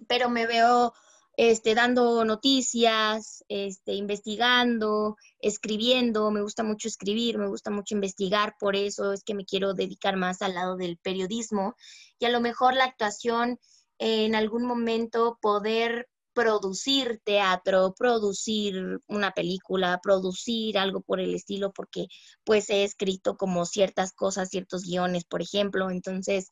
Pero 0.09 0.29
me 0.29 0.47
veo 0.47 0.93
este, 1.37 1.75
dando 1.75 2.25
noticias, 2.25 3.45
este, 3.49 3.95
investigando, 3.95 5.17
escribiendo, 5.41 6.31
me 6.31 6.43
gusta 6.43 6.63
mucho 6.63 6.89
escribir, 6.89 7.39
me 7.39 7.49
gusta 7.49 7.71
mucho 7.71 7.95
investigar, 7.95 8.55
por 8.59 8.77
eso 8.77 9.13
es 9.13 9.25
que 9.25 9.35
me 9.35 9.45
quiero 9.45 9.75
dedicar 9.75 10.17
más 10.17 10.43
al 10.43 10.55
lado 10.55 10.77
del 10.77 10.97
periodismo 10.99 11.75
y 12.21 12.27
a 12.27 12.31
lo 12.31 12.41
mejor 12.41 12.75
la 12.75 12.85
actuación 12.85 13.59
en 13.99 14.35
algún 14.35 14.65
momento 14.65 15.39
poder 15.41 16.09
producir 16.35 17.21
teatro, 17.25 17.95
producir 17.97 18.99
una 19.07 19.31
película, 19.31 20.01
producir 20.03 20.77
algo 20.77 21.01
por 21.01 21.21
el 21.21 21.35
estilo, 21.35 21.73
porque 21.73 22.09
pues 22.45 22.69
he 22.71 22.85
escrito 22.85 23.37
como 23.37 23.65
ciertas 23.65 24.13
cosas, 24.13 24.51
ciertos 24.51 24.83
guiones, 24.83 25.25
por 25.25 25.41
ejemplo, 25.41 25.91
entonces 25.91 26.51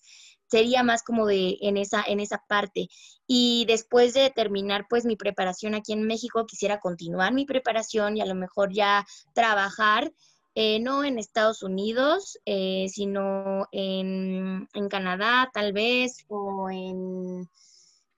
sería 0.48 0.82
más 0.82 1.02
como 1.02 1.26
de 1.26 1.58
en 1.62 1.76
esa, 1.76 2.04
en 2.06 2.20
esa 2.20 2.42
parte. 2.48 2.88
Y 3.26 3.64
después 3.66 4.14
de 4.14 4.30
terminar 4.30 4.86
pues 4.88 5.04
mi 5.04 5.16
preparación 5.16 5.74
aquí 5.74 5.92
en 5.92 6.06
México, 6.06 6.46
quisiera 6.46 6.78
continuar 6.78 7.34
mi 7.34 7.44
preparación 7.44 8.16
y 8.16 8.20
a 8.20 8.26
lo 8.26 8.34
mejor 8.34 8.72
ya 8.72 9.04
trabajar 9.34 10.12
eh, 10.54 10.80
no 10.80 11.04
en 11.04 11.18
Estados 11.18 11.62
Unidos, 11.62 12.38
eh, 12.44 12.86
sino 12.90 13.68
en, 13.72 14.68
Canadá 14.90 15.50
tal 15.52 15.72
vez, 15.72 16.24
o 16.28 16.68
en, 16.70 17.48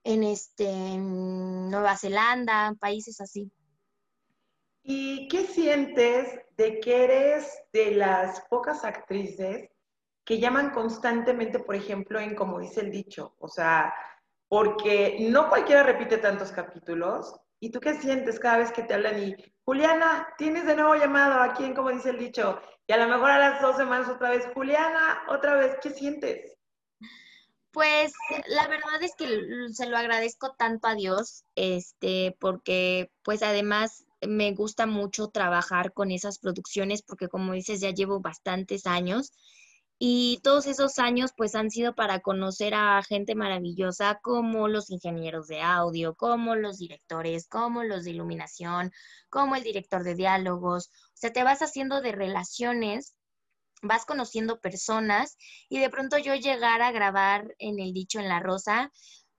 en, 0.03 0.25
este, 0.25 0.97
Nueva 0.99 1.97
Zelanda, 1.97 2.75
países 2.81 3.21
así. 3.21 3.53
¿Y 4.83 5.29
qué 5.29 5.47
sientes 5.47 6.41
de 6.57 6.81
que 6.81 7.05
eres 7.05 7.51
de 7.73 7.93
las 7.93 8.41
pocas 8.51 8.85
actrices 8.85 9.71
que 10.25 10.41
llaman 10.41 10.71
constantemente, 10.71 11.59
por 11.59 11.75
ejemplo, 11.75 12.19
en 12.19 12.35
como 12.35 12.59
dice 12.59 12.81
el 12.81 12.91
dicho? 12.91 13.35
O 13.39 13.49
sea, 13.49 13.95
porque 14.49 15.19
no 15.21 15.49
cualquiera 15.49 15.83
repite 15.83 16.19
tantos 16.19 16.53
capítulos. 16.53 17.35
¿Y 17.65 17.71
tú 17.71 17.81
qué 17.81 17.95
sientes 17.95 18.39
cada 18.39 18.59
vez 18.59 18.73
que 18.73 18.83
te 18.83 18.93
hablan 18.93 19.23
y 19.23 19.35
Juliana, 19.65 20.29
tienes 20.37 20.67
de 20.67 20.77
nuevo 20.77 20.97
llamado 20.97 21.41
a 21.41 21.55
quién, 21.55 21.75
como 21.75 21.89
dice 21.89 22.11
el 22.11 22.19
dicho, 22.19 22.61
y 22.87 22.93
a 22.93 22.99
lo 22.99 23.09
mejor 23.09 23.31
a 23.31 23.39
las 23.39 23.63
dos 23.63 23.79
semanas 23.79 24.07
otra 24.07 24.29
vez, 24.29 24.47
Juliana, 24.53 25.23
otra 25.31 25.55
vez, 25.55 25.75
¿qué 25.83 25.89
sientes? 25.89 26.59
Pues 27.71 28.13
la 28.49 28.69
verdad 28.69 29.03
es 29.03 29.15
que 29.17 29.27
se 29.73 29.87
lo 29.87 29.97
agradezco 29.97 30.53
tanto 30.59 30.89
a 30.89 30.95
Dios, 30.95 31.47
este, 31.55 32.37
porque 32.39 33.11
pues 33.23 33.43
además 33.43 34.05
me 34.21 34.53
gusta 34.53 34.85
mucho 34.85 35.29
trabajar 35.29 35.95
con 35.95 36.11
esas 36.11 36.39
producciones, 36.39 37.01
porque 37.01 37.29
como 37.29 37.55
dices, 37.55 37.81
ya 37.81 37.93
llevo 37.93 38.21
bastantes 38.21 38.87
años 38.87 39.33
y 39.99 40.41
todos 40.43 40.67
esos 40.67 40.99
años 40.99 41.33
pues 41.37 41.55
han 41.55 41.71
sido 41.71 41.95
para 41.95 42.21
conocer 42.21 42.75
a 42.75 43.03
gente 43.03 43.35
maravillosa 43.35 44.19
como 44.23 44.69
los 44.69 44.91
ingenieros 44.91 45.47
de 45.47 45.63
audio, 45.63 46.15
como 46.15 46.57
los 46.57 46.79
directores, 46.79 47.47
como 47.49 47.85
los 47.85 48.05
de 48.05 48.11
iluminación, 48.11 48.91
como 49.31 49.57
el 49.57 49.63
director 49.63 50.03
de 50.03 50.15
diálogos. 50.15 50.89
O 50.89 51.17
sea, 51.17 51.33
te 51.33 51.45
vas 51.45 51.63
haciendo 51.63 52.01
de 52.01 52.13
relaciones, 52.13 53.15
vas 53.83 54.05
conociendo 54.05 54.61
personas 54.61 55.37
y 55.69 55.79
de 55.79 55.91
pronto 55.91 56.19
yo 56.19 56.35
llegar 56.35 56.83
a 56.83 56.93
grabar 56.93 57.55
en 57.59 57.79
el 57.79 57.93
dicho 57.93 58.19
en 58.19 58.29
la 58.29 58.41
rosa, 58.41 58.91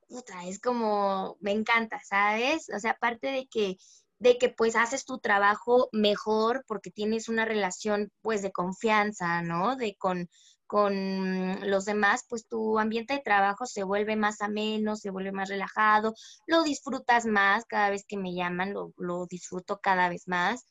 puta, 0.07 0.45
es 0.45 0.59
como, 0.59 1.37
me 1.41 1.51
encanta, 1.51 1.99
¿sabes? 2.03 2.69
O 2.75 2.79
sea, 2.79 2.91
aparte 2.91 3.27
de 3.27 3.47
que 3.47 3.77
de 4.25 4.39
que 4.39 4.49
pues 4.49 4.75
haces 4.75 5.05
tu 5.05 5.19
trabajo 5.19 5.87
mejor 5.91 6.65
porque 6.67 6.89
tienes 6.89 7.29
una 7.29 7.45
relación 7.45 8.11
pues 8.23 8.41
de 8.41 8.51
confianza, 8.51 9.43
¿no? 9.43 9.75
De 9.75 9.95
con, 9.99 10.29
con 10.65 11.69
los 11.69 11.85
demás, 11.85 12.25
pues 12.27 12.47
tu 12.47 12.79
ambiente 12.79 13.13
de 13.13 13.19
trabajo 13.19 13.67
se 13.67 13.83
vuelve 13.83 14.15
más 14.15 14.41
ameno, 14.41 14.95
se 14.95 15.11
vuelve 15.11 15.31
más 15.31 15.49
relajado, 15.49 16.15
lo 16.47 16.63
disfrutas 16.63 17.27
más 17.27 17.65
cada 17.65 17.91
vez 17.91 18.03
que 18.07 18.17
me 18.17 18.33
llaman, 18.33 18.73
lo, 18.73 18.93
lo 18.97 19.27
disfruto 19.27 19.77
cada 19.79 20.09
vez 20.09 20.27
más 20.27 20.65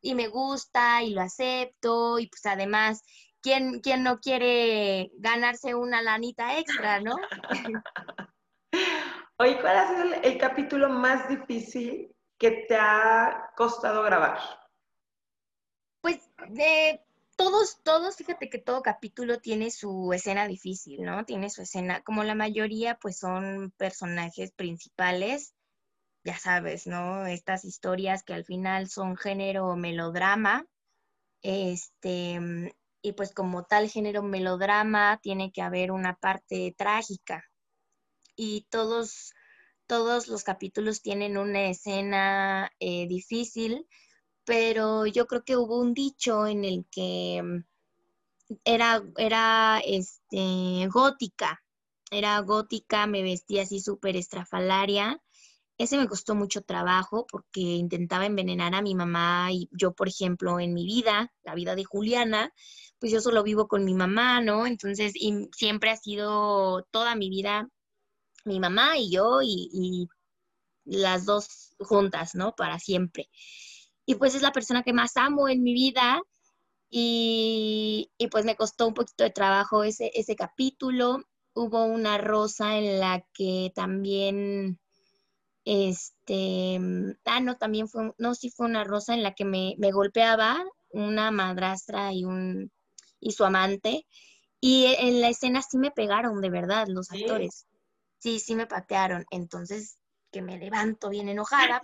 y 0.00 0.16
me 0.16 0.26
gusta 0.26 1.04
y 1.04 1.10
lo 1.10 1.20
acepto 1.20 2.18
y 2.18 2.26
pues 2.28 2.44
además, 2.44 3.04
¿quién, 3.40 3.78
quién 3.82 4.02
no 4.02 4.18
quiere 4.18 5.12
ganarse 5.18 5.76
una 5.76 6.02
lanita 6.02 6.58
extra, 6.58 7.00
no? 7.00 7.14
Oye, 9.38 9.60
¿cuál 9.60 9.76
ha 9.76 9.88
sido 9.88 10.02
el, 10.02 10.14
el 10.24 10.38
capítulo 10.38 10.88
más 10.88 11.28
difícil 11.28 12.15
que 12.38 12.66
te 12.68 12.76
ha 12.76 13.52
costado 13.56 14.02
grabar? 14.02 14.38
Pues 16.00 16.20
de 16.48 17.00
todos, 17.36 17.82
todos, 17.82 18.16
fíjate 18.16 18.48
que 18.48 18.58
todo 18.58 18.82
capítulo 18.82 19.40
tiene 19.40 19.70
su 19.70 20.12
escena 20.12 20.46
difícil, 20.46 21.02
¿no? 21.02 21.24
Tiene 21.24 21.50
su 21.50 21.62
escena, 21.62 22.02
como 22.02 22.24
la 22.24 22.34
mayoría, 22.34 22.96
pues 22.96 23.18
son 23.18 23.72
personajes 23.76 24.52
principales, 24.52 25.54
ya 26.24 26.38
sabes, 26.38 26.86
¿no? 26.86 27.26
Estas 27.26 27.64
historias 27.64 28.22
que 28.24 28.34
al 28.34 28.44
final 28.44 28.88
son 28.88 29.16
género 29.16 29.76
melodrama, 29.76 30.66
este, 31.42 32.40
y 33.02 33.12
pues 33.12 33.32
como 33.32 33.64
tal 33.64 33.88
género 33.88 34.22
melodrama 34.22 35.18
tiene 35.22 35.52
que 35.52 35.62
haber 35.62 35.92
una 35.92 36.16
parte 36.16 36.74
trágica. 36.76 37.44
Y 38.34 38.66
todos, 38.70 39.32
todos 39.86 40.28
los 40.28 40.44
capítulos 40.44 41.02
tienen 41.02 41.38
una 41.38 41.68
escena 41.68 42.70
eh, 42.80 43.06
difícil, 43.08 43.86
pero 44.44 45.06
yo 45.06 45.26
creo 45.26 45.44
que 45.44 45.56
hubo 45.56 45.78
un 45.80 45.94
dicho 45.94 46.46
en 46.46 46.64
el 46.64 46.86
que 46.90 47.42
mm, 47.42 47.64
era, 48.64 49.02
era 49.16 49.80
este, 49.84 50.88
gótica, 50.88 51.62
era 52.10 52.38
gótica, 52.40 53.06
me 53.06 53.22
vestía 53.22 53.62
así 53.62 53.80
súper 53.80 54.16
estrafalaria. 54.16 55.20
Ese 55.78 55.98
me 55.98 56.08
costó 56.08 56.34
mucho 56.34 56.62
trabajo 56.62 57.26
porque 57.30 57.60
intentaba 57.60 58.26
envenenar 58.26 58.74
a 58.74 58.82
mi 58.82 58.94
mamá 58.94 59.48
y 59.52 59.68
yo, 59.72 59.92
por 59.92 60.08
ejemplo, 60.08 60.58
en 60.60 60.72
mi 60.74 60.86
vida, 60.86 61.32
la 61.42 61.54
vida 61.54 61.74
de 61.74 61.84
Juliana, 61.84 62.52
pues 62.98 63.12
yo 63.12 63.20
solo 63.20 63.42
vivo 63.42 63.68
con 63.68 63.84
mi 63.84 63.94
mamá, 63.94 64.40
¿no? 64.40 64.66
Entonces, 64.66 65.12
y 65.14 65.48
siempre 65.54 65.90
ha 65.90 65.96
sido 65.96 66.84
toda 66.90 67.14
mi 67.14 67.28
vida 67.28 67.68
mi 68.46 68.60
mamá 68.60 68.98
y 68.98 69.10
yo 69.10 69.42
y, 69.42 69.68
y 69.72 70.08
las 70.84 71.26
dos 71.26 71.74
juntas, 71.78 72.34
¿no? 72.34 72.54
Para 72.54 72.78
siempre 72.78 73.28
y 74.06 74.14
pues 74.14 74.34
es 74.34 74.42
la 74.42 74.52
persona 74.52 74.84
que 74.84 74.92
más 74.92 75.16
amo 75.16 75.48
en 75.48 75.62
mi 75.62 75.74
vida 75.74 76.22
y, 76.88 78.08
pues 78.30 78.44
me 78.44 78.56
costó 78.56 78.86
un 78.86 78.94
poquito 78.94 79.24
de 79.24 79.30
trabajo 79.30 79.82
ese, 79.82 80.12
ese 80.14 80.36
capítulo. 80.36 81.24
Hubo 81.52 81.84
una 81.84 82.16
rosa 82.16 82.78
en 82.78 83.00
la 83.00 83.26
que 83.34 83.72
también, 83.74 84.78
este, 85.64 86.78
ah, 87.24 87.40
no, 87.40 87.56
también 87.56 87.88
fue, 87.88 88.12
no, 88.18 88.34
sí 88.36 88.50
fue 88.50 88.66
una 88.66 88.84
rosa 88.84 89.14
en 89.14 89.24
la 89.24 89.34
que 89.34 89.44
me, 89.44 89.74
me 89.78 89.90
golpeaba 89.90 90.64
una 90.90 91.32
madrastra 91.32 92.12
y, 92.12 92.24
un, 92.24 92.70
y 93.18 93.32
su 93.32 93.44
amante. 93.44 94.06
Y 94.60 94.86
en 94.98 95.20
la 95.20 95.28
escena 95.28 95.60
sí 95.62 95.78
me 95.78 95.90
pegaron, 95.90 96.40
de 96.40 96.50
verdad, 96.50 96.86
los 96.88 97.10
actores. 97.10 97.66
Sí, 98.26 98.40
sí 98.40 98.56
me 98.56 98.66
patearon. 98.66 99.24
Entonces, 99.30 100.00
que 100.32 100.42
me 100.42 100.58
levanto 100.58 101.10
bien 101.10 101.28
enojada, 101.28 101.80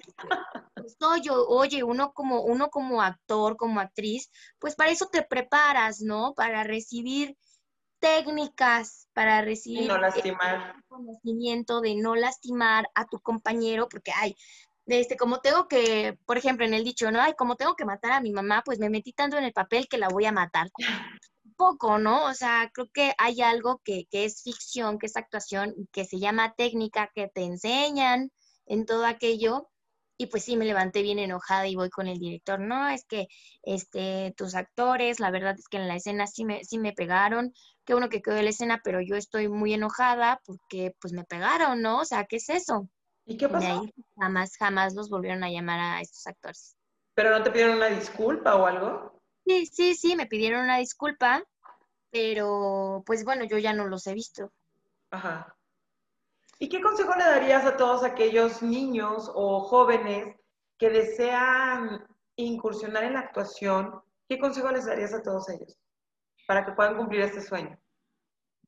pues, 0.75 0.96
yo, 1.22 1.46
oye, 1.46 1.84
uno 1.84 2.12
como, 2.12 2.42
uno 2.42 2.68
como 2.68 3.00
actor, 3.00 3.56
como 3.56 3.78
actriz, 3.78 4.28
pues 4.58 4.75
para 4.75 4.90
eso 4.90 5.06
te 5.06 5.22
preparas, 5.22 6.00
¿no? 6.00 6.34
Para 6.34 6.64
recibir 6.64 7.37
técnicas, 8.00 9.06
para 9.12 9.42
recibir 9.42 9.87
no 9.87 9.99
lastimar. 9.99 10.75
conocimiento 10.88 11.80
de 11.80 11.94
no 11.94 12.16
lastimar 12.16 12.90
a 12.96 13.06
tu 13.06 13.20
compañero, 13.20 13.88
porque 13.88 14.11
hay, 14.11 14.34
este, 14.87 15.16
como 15.16 15.38
tengo 15.38 15.68
que, 15.68 16.18
por 16.26 16.38
ejemplo, 16.38 16.66
en 16.66 16.75
el 16.75 16.82
dicho, 16.82 17.08
¿no? 17.12 17.20
Ay, 17.20 17.34
como 17.38 17.54
tengo 17.54 17.76
que 17.76 17.84
matar 17.84 18.11
a 18.11 18.20
mi 18.20 18.32
mamá, 18.32 18.62
pues 18.64 18.80
me 18.80 18.90
metí 18.90 19.12
tanto 19.12 19.38
en 19.38 19.44
el 19.44 19.52
papel 19.52 19.87
que 19.87 19.96
la 19.96 20.08
voy 20.08 20.25
a 20.25 20.32
matar. 20.32 20.72
Poco, 21.62 21.97
¿no? 22.00 22.25
O 22.25 22.35
sea, 22.35 22.73
creo 22.75 22.88
que 22.92 23.14
hay 23.19 23.40
algo 23.40 23.81
que, 23.85 24.07
que 24.11 24.25
es 24.25 24.42
ficción, 24.42 24.99
que 24.99 25.07
es 25.07 25.16
actuación, 25.16 25.73
que 25.92 26.04
se 26.04 26.19
llama 26.19 26.54
técnica, 26.57 27.12
que 27.14 27.28
te 27.28 27.45
enseñan 27.45 28.33
en 28.66 28.85
todo 28.85 29.07
aquello. 29.07 29.69
Y 30.19 30.26
pues 30.26 30.42
sí, 30.42 30.57
me 30.57 30.64
levanté 30.64 31.02
bien 31.02 31.21
enojada 31.21 31.69
y 31.69 31.76
voy 31.76 31.88
con 31.88 32.09
el 32.09 32.19
director. 32.19 32.59
No, 32.59 32.88
es 32.88 33.04
que 33.07 33.28
este, 33.62 34.35
tus 34.37 34.57
actores, 34.57 35.21
la 35.21 35.31
verdad 35.31 35.54
es 35.57 35.69
que 35.69 35.76
en 35.76 35.87
la 35.87 35.95
escena 35.95 36.26
sí 36.26 36.45
me, 36.45 36.64
sí 36.64 36.81
me 36.81 36.95
pegaron. 36.95 37.52
Qué 37.85 37.95
bueno 37.95 38.09
que 38.09 38.23
quedó 38.23 38.42
la 38.42 38.50
escena, 38.50 38.81
pero 38.83 39.00
yo 39.00 39.14
estoy 39.14 39.49
muy 39.49 39.73
enojada 39.73 40.40
porque 40.45 40.97
pues 41.00 41.12
me 41.12 41.23
pegaron, 41.23 41.81
¿no? 41.81 42.00
O 42.00 42.04
sea, 42.04 42.25
¿qué 42.25 42.37
es 42.37 42.49
eso? 42.49 42.88
¿Y 43.25 43.37
qué 43.37 43.49
pasó? 43.49 43.87
jamás, 44.19 44.57
jamás 44.59 44.95
los 44.95 45.09
volvieron 45.09 45.45
a 45.45 45.50
llamar 45.50 45.78
a 45.78 46.00
estos 46.00 46.26
actores. 46.26 46.75
¿Pero 47.14 47.31
no 47.31 47.45
te 47.45 47.52
pidieron 47.52 47.76
una 47.76 47.87
disculpa 47.87 48.57
o 48.57 48.66
algo? 48.66 49.16
Sí, 49.45 49.66
sí, 49.66 49.95
sí, 49.95 50.16
me 50.16 50.26
pidieron 50.26 50.64
una 50.64 50.78
disculpa, 50.78 51.45
pero 52.12 53.02
pues 53.07 53.25
bueno, 53.25 53.45
yo 53.45 53.59
ya 53.59 53.73
no 53.73 53.87
los 53.87 54.07
he 54.07 54.14
visto. 54.14 54.52
Ajá. 55.11 55.57
¿Y 56.59 56.69
qué 56.69 56.81
consejo 56.81 57.14
le 57.16 57.25
darías 57.25 57.64
a 57.64 57.76
todos 57.76 58.04
aquellos 58.04 58.62
niños 58.62 59.33
o 59.35 59.62
jóvenes 59.62 60.37
que 60.78 60.90
desean 60.90 62.07
incursionar 62.37 63.04
en 63.04 63.14
la 63.14 63.21
actuación? 63.21 64.00
¿Qué 64.28 64.38
consejo 64.38 64.71
les 64.71 64.85
darías 64.85 65.14
a 65.14 65.23
todos 65.23 65.49
ellos 65.49 65.76
para 66.47 66.64
que 66.64 66.73
puedan 66.73 66.97
cumplir 66.97 67.23
este 67.23 67.40
sueño? 67.40 67.81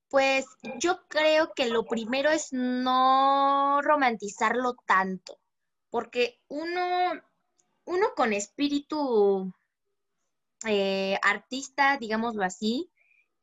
Pues 0.09 0.47
yo 0.79 1.07
creo 1.09 1.53
que 1.55 1.69
lo 1.69 1.85
primero 1.85 2.31
es 2.31 2.53
no 2.53 3.81
romantizarlo 3.83 4.75
tanto, 4.87 5.39
porque 5.91 6.41
uno, 6.49 7.13
uno 7.85 8.07
con 8.17 8.33
espíritu 8.33 9.53
eh, 10.67 11.19
artista, 11.23 11.99
digámoslo 11.99 12.43
así, 12.43 12.91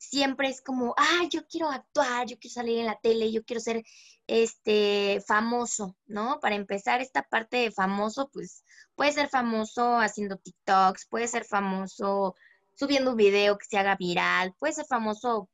siempre 0.01 0.49
es 0.49 0.61
como, 0.61 0.95
ah, 0.97 1.27
yo 1.29 1.45
quiero 1.47 1.69
actuar, 1.69 2.25
yo 2.25 2.37
quiero 2.39 2.53
salir 2.55 2.79
en 2.79 2.87
la 2.87 2.99
tele, 2.99 3.31
yo 3.31 3.43
quiero 3.43 3.59
ser 3.61 3.83
este 4.25 5.23
famoso, 5.27 5.95
¿no? 6.07 6.39
Para 6.39 6.55
empezar 6.55 7.01
esta 7.01 7.21
parte 7.23 7.57
de 7.57 7.71
famoso, 7.71 8.29
pues 8.33 8.65
puede 8.95 9.11
ser 9.11 9.29
famoso 9.29 9.99
haciendo 9.99 10.37
TikToks, 10.37 11.05
puede 11.05 11.27
ser 11.27 11.45
famoso 11.45 12.35
subiendo 12.73 13.11
un 13.11 13.17
video 13.17 13.59
que 13.59 13.65
se 13.67 13.77
haga 13.77 13.95
viral, 13.95 14.55
puede 14.57 14.73
ser 14.73 14.85
famoso 14.85 15.49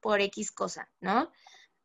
por 0.00 0.22
X 0.22 0.52
cosa, 0.52 0.88
¿no? 1.00 1.30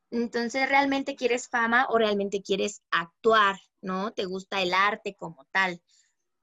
Entonces, 0.09 0.69
¿realmente 0.69 1.15
quieres 1.15 1.49
fama 1.49 1.87
o 1.89 1.97
realmente 1.97 2.41
quieres 2.41 2.83
actuar, 2.89 3.57
¿no? 3.81 4.13
¿Te 4.13 4.23
gusta 4.23 4.61
el 4.61 4.73
arte 4.73 5.13
como 5.15 5.45
tal? 5.51 5.81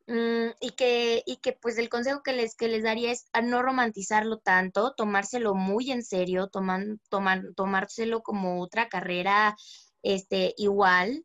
Mm, 0.07 0.51
y, 0.61 0.71
que, 0.73 1.23
y 1.27 1.37
que 1.39 1.55
pues 1.55 1.79
el 1.79 1.89
consejo 1.89 2.23
que 2.23 2.35
les, 2.35 2.55
que 2.57 2.69
les 2.69 2.83
daría 2.83 3.11
es 3.11 3.27
a 3.33 3.41
no 3.41 3.63
romantizarlo 3.63 4.39
tanto, 4.39 4.93
tomárselo 4.95 5.55
muy 5.55 5.91
en 5.91 6.03
serio, 6.03 6.49
toman, 6.49 7.01
tomárselo 7.57 8.23
como 8.23 8.61
otra 8.61 8.89
carrera 8.89 9.57
este, 10.03 10.55
igual, 10.59 11.25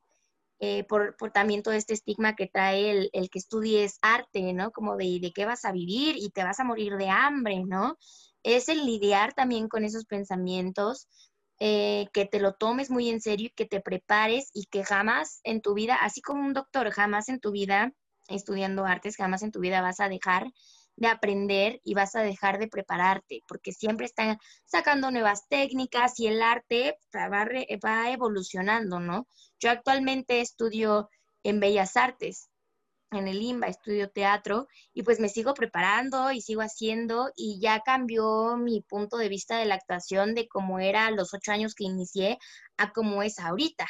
eh, 0.59 0.85
por, 0.85 1.15
por, 1.17 1.31
también 1.31 1.63
todo 1.63 1.73
este 1.73 1.93
estigma 1.93 2.35
que 2.35 2.47
trae 2.47 2.91
el, 2.91 3.09
el, 3.13 3.29
que 3.29 3.39
estudies 3.39 3.99
arte, 4.01 4.53
¿no? 4.53 4.71
Como 4.71 4.97
de, 4.97 5.19
de 5.21 5.31
qué 5.33 5.45
vas 5.45 5.65
a 5.65 5.71
vivir 5.73 6.15
y 6.17 6.31
te 6.31 6.43
vas 6.43 6.59
a 6.59 6.65
morir 6.65 6.97
de 6.97 7.09
hambre, 7.09 7.63
¿no? 7.65 7.97
es 8.43 8.69
el 8.69 8.85
lidiar 8.85 9.33
también 9.33 9.67
con 9.67 9.83
esos 9.83 10.05
pensamientos, 10.05 11.07
eh, 11.59 12.07
que 12.13 12.25
te 12.25 12.39
lo 12.39 12.53
tomes 12.53 12.89
muy 12.89 13.09
en 13.09 13.21
serio 13.21 13.47
y 13.47 13.53
que 13.53 13.65
te 13.65 13.81
prepares 13.81 14.49
y 14.53 14.65
que 14.65 14.83
jamás 14.85 15.41
en 15.43 15.61
tu 15.61 15.73
vida, 15.73 15.95
así 15.95 16.21
como 16.21 16.45
un 16.45 16.53
doctor, 16.53 16.89
jamás 16.91 17.27
en 17.29 17.39
tu 17.39 17.51
vida, 17.51 17.91
estudiando 18.29 18.85
artes, 18.85 19.17
jamás 19.17 19.43
en 19.43 19.51
tu 19.51 19.59
vida 19.59 19.81
vas 19.81 19.99
a 19.99 20.09
dejar 20.09 20.47
de 20.95 21.07
aprender 21.07 21.79
y 21.83 21.93
vas 21.93 22.15
a 22.15 22.21
dejar 22.21 22.59
de 22.59 22.67
prepararte, 22.67 23.41
porque 23.47 23.71
siempre 23.71 24.05
están 24.05 24.37
sacando 24.65 25.11
nuevas 25.11 25.47
técnicas 25.47 26.19
y 26.19 26.27
el 26.27 26.41
arte 26.41 26.97
va, 27.15 27.47
va 27.85 28.11
evolucionando, 28.11 28.99
¿no? 28.99 29.25
Yo 29.59 29.71
actualmente 29.71 30.41
estudio 30.41 31.09
en 31.43 31.59
Bellas 31.59 31.95
Artes 31.95 32.49
en 33.11 33.27
el 33.27 33.41
IMBA, 33.41 33.67
estudio 33.67 34.09
teatro 34.09 34.67
y 34.93 35.03
pues 35.03 35.19
me 35.19 35.29
sigo 35.29 35.53
preparando 35.53 36.31
y 36.31 36.41
sigo 36.41 36.61
haciendo 36.61 37.31
y 37.35 37.59
ya 37.59 37.79
cambió 37.79 38.55
mi 38.57 38.81
punto 38.81 39.17
de 39.17 39.29
vista 39.29 39.57
de 39.57 39.65
la 39.65 39.75
actuación 39.75 40.35
de 40.35 40.47
cómo 40.47 40.79
era 40.79 41.07
a 41.07 41.11
los 41.11 41.33
ocho 41.33 41.51
años 41.51 41.73
que 41.75 41.85
inicié 41.85 42.37
a 42.77 42.91
cómo 42.91 43.23
es 43.23 43.39
ahorita. 43.39 43.87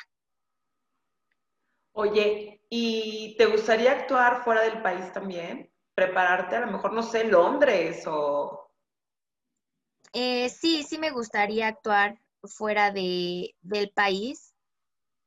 Oye, 2.01 2.61
¿y 2.69 3.35
te 3.37 3.47
gustaría 3.47 3.91
actuar 3.91 4.41
fuera 4.45 4.61
del 4.61 4.81
país 4.81 5.11
también? 5.11 5.69
¿Prepararte 5.93 6.55
a 6.55 6.61
lo 6.61 6.71
mejor, 6.71 6.93
no 6.93 7.03
sé, 7.03 7.25
Londres 7.25 8.07
o...? 8.07 8.71
Eh, 10.13 10.47
sí, 10.47 10.83
sí 10.83 10.97
me 10.97 11.11
gustaría 11.11 11.67
actuar 11.67 12.17
fuera 12.43 12.91
de, 12.91 13.53
del 13.59 13.89
país. 13.89 14.53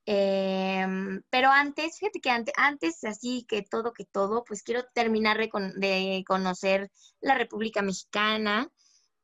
Em, 0.06 1.20
pero 1.28 1.50
antes, 1.50 1.98
fíjate 1.98 2.20
que 2.20 2.30
antes, 2.30 2.54
antes, 2.56 3.04
así 3.04 3.44
que 3.46 3.60
todo, 3.60 3.92
que 3.92 4.06
todo, 4.06 4.42
pues 4.42 4.62
quiero 4.62 4.82
terminar 4.94 5.36
de, 5.36 6.24
conocer 6.26 6.90
la 7.20 7.36
República 7.36 7.82
Mexicana, 7.82 8.70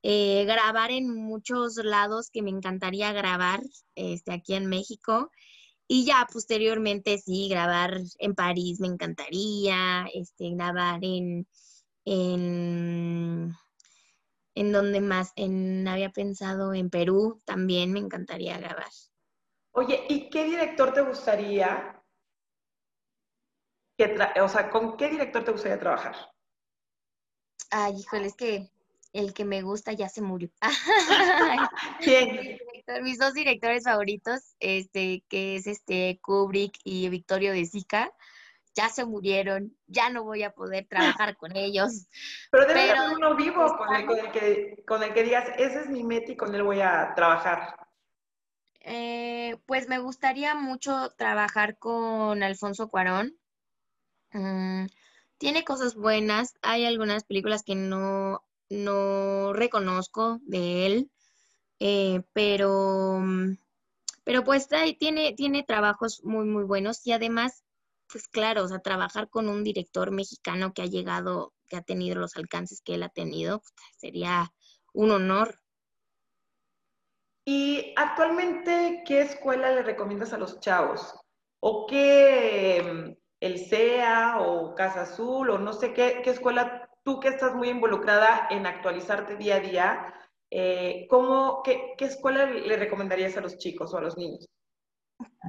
eh, 0.02 0.44
grabar 0.44 0.90
en 0.90 1.14
muchos 1.14 1.76
lados 1.76 2.28
que 2.30 2.42
me 2.42 2.50
encantaría 2.50 3.10
grabar 3.14 3.62
este, 3.94 4.34
aquí 4.34 4.52
en 4.52 4.66
México. 4.66 5.30
Y 5.90 6.04
ya 6.04 6.28
posteriormente 6.30 7.16
sí, 7.16 7.48
grabar 7.48 7.98
en 8.18 8.34
París 8.34 8.78
me 8.78 8.88
encantaría, 8.88 10.06
este, 10.12 10.50
grabar 10.50 11.00
en, 11.02 11.46
en, 12.04 13.54
en 14.54 14.72
donde 14.72 15.00
más, 15.00 15.32
en, 15.34 15.88
había 15.88 16.10
pensado 16.10 16.74
en 16.74 16.90
Perú, 16.90 17.40
también 17.46 17.92
me 17.92 18.00
encantaría 18.00 18.58
grabar. 18.58 18.90
Oye, 19.72 20.04
¿y 20.10 20.28
qué 20.28 20.44
director 20.44 20.92
te 20.92 21.00
gustaría 21.00 21.94
que 23.96 24.16
o 24.42 24.48
sea, 24.48 24.70
con 24.70 24.96
qué 24.96 25.08
director 25.08 25.42
te 25.42 25.52
gustaría 25.52 25.80
trabajar? 25.80 26.14
Ay, 27.70 27.94
híjole, 27.98 28.26
es 28.26 28.36
que 28.36 28.70
el 29.12 29.32
que 29.32 29.44
me 29.44 29.62
gusta 29.62 29.92
ya 29.92 30.08
se 30.08 30.20
murió. 30.20 30.50
¿Quién? 32.00 32.58
Mis 33.02 33.18
dos 33.18 33.34
directores 33.34 33.84
favoritos, 33.84 34.54
este, 34.60 35.22
que 35.28 35.56
es 35.56 35.66
este 35.66 36.18
Kubrick 36.22 36.78
y 36.84 37.08
Victorio 37.08 37.52
de 37.52 37.64
Sica, 37.64 38.12
ya 38.74 38.88
se 38.88 39.04
murieron, 39.04 39.76
ya 39.86 40.08
no 40.08 40.24
voy 40.24 40.44
a 40.44 40.52
poder 40.52 40.86
trabajar 40.86 41.36
con 41.36 41.56
ellos. 41.56 42.06
Pero 42.52 42.66
debe 42.66 42.92
haber 42.92 43.16
uno 43.16 43.34
vivo 43.34 43.76
con 43.76 43.94
el, 43.94 44.30
que, 44.30 44.84
con 44.86 45.02
el 45.02 45.12
que 45.12 45.24
digas, 45.24 45.48
ese 45.56 45.80
es 45.80 45.88
mi 45.88 46.04
meta 46.04 46.32
y 46.32 46.36
con 46.36 46.54
él 46.54 46.62
voy 46.62 46.80
a 46.80 47.12
trabajar. 47.14 47.88
Eh, 48.80 49.56
pues 49.66 49.88
me 49.88 49.98
gustaría 49.98 50.54
mucho 50.54 51.10
trabajar 51.18 51.76
con 51.78 52.42
Alfonso 52.42 52.88
Cuarón. 52.88 53.36
Mm, 54.32 54.86
tiene 55.38 55.64
cosas 55.64 55.94
buenas. 55.94 56.54
Hay 56.62 56.86
algunas 56.86 57.24
películas 57.24 57.64
que 57.64 57.74
no, 57.74 58.44
no 58.70 59.52
reconozco 59.52 60.38
de 60.42 60.86
él, 60.86 61.10
eh, 61.80 62.22
pero, 62.32 63.22
pero 64.24 64.44
pues 64.44 64.68
tiene, 64.98 65.32
tiene 65.34 65.62
trabajos 65.62 66.22
muy, 66.24 66.44
muy 66.46 66.64
buenos 66.64 67.06
y 67.06 67.12
además, 67.12 67.64
pues 68.10 68.28
claro, 68.28 68.64
o 68.64 68.68
sea, 68.68 68.80
trabajar 68.80 69.28
con 69.28 69.48
un 69.48 69.64
director 69.64 70.10
mexicano 70.10 70.72
que 70.72 70.82
ha 70.82 70.86
llegado, 70.86 71.52
que 71.68 71.76
ha 71.76 71.82
tenido 71.82 72.16
los 72.16 72.36
alcances 72.36 72.80
que 72.82 72.94
él 72.94 73.02
ha 73.02 73.08
tenido, 73.08 73.60
pues, 73.60 73.72
sería 73.96 74.52
un 74.92 75.10
honor. 75.10 75.60
Y 77.44 77.94
actualmente, 77.96 79.02
¿qué 79.06 79.22
escuela 79.22 79.72
le 79.72 79.82
recomiendas 79.82 80.32
a 80.32 80.38
los 80.38 80.60
chavos? 80.60 81.14
¿O 81.60 81.86
qué, 81.86 83.16
el 83.40 83.58
CEA 83.58 84.40
o 84.40 84.74
Casa 84.74 85.02
Azul 85.02 85.50
o 85.50 85.58
no 85.58 85.72
sé 85.72 85.94
qué, 85.94 86.20
qué 86.22 86.30
escuela, 86.30 86.90
tú 87.04 87.20
que 87.20 87.28
estás 87.28 87.54
muy 87.54 87.70
involucrada 87.70 88.48
en 88.50 88.66
actualizarte 88.66 89.36
día 89.36 89.56
a 89.56 89.60
día, 89.60 90.14
eh, 90.50 91.06
¿cómo, 91.08 91.62
qué, 91.62 91.94
qué 91.96 92.06
escuela 92.06 92.46
le 92.46 92.76
recomendarías 92.76 93.36
a 93.36 93.40
los 93.40 93.58
chicos 93.58 93.92
o 93.92 93.98
a 93.98 94.02
los 94.02 94.16
niños? 94.16 94.46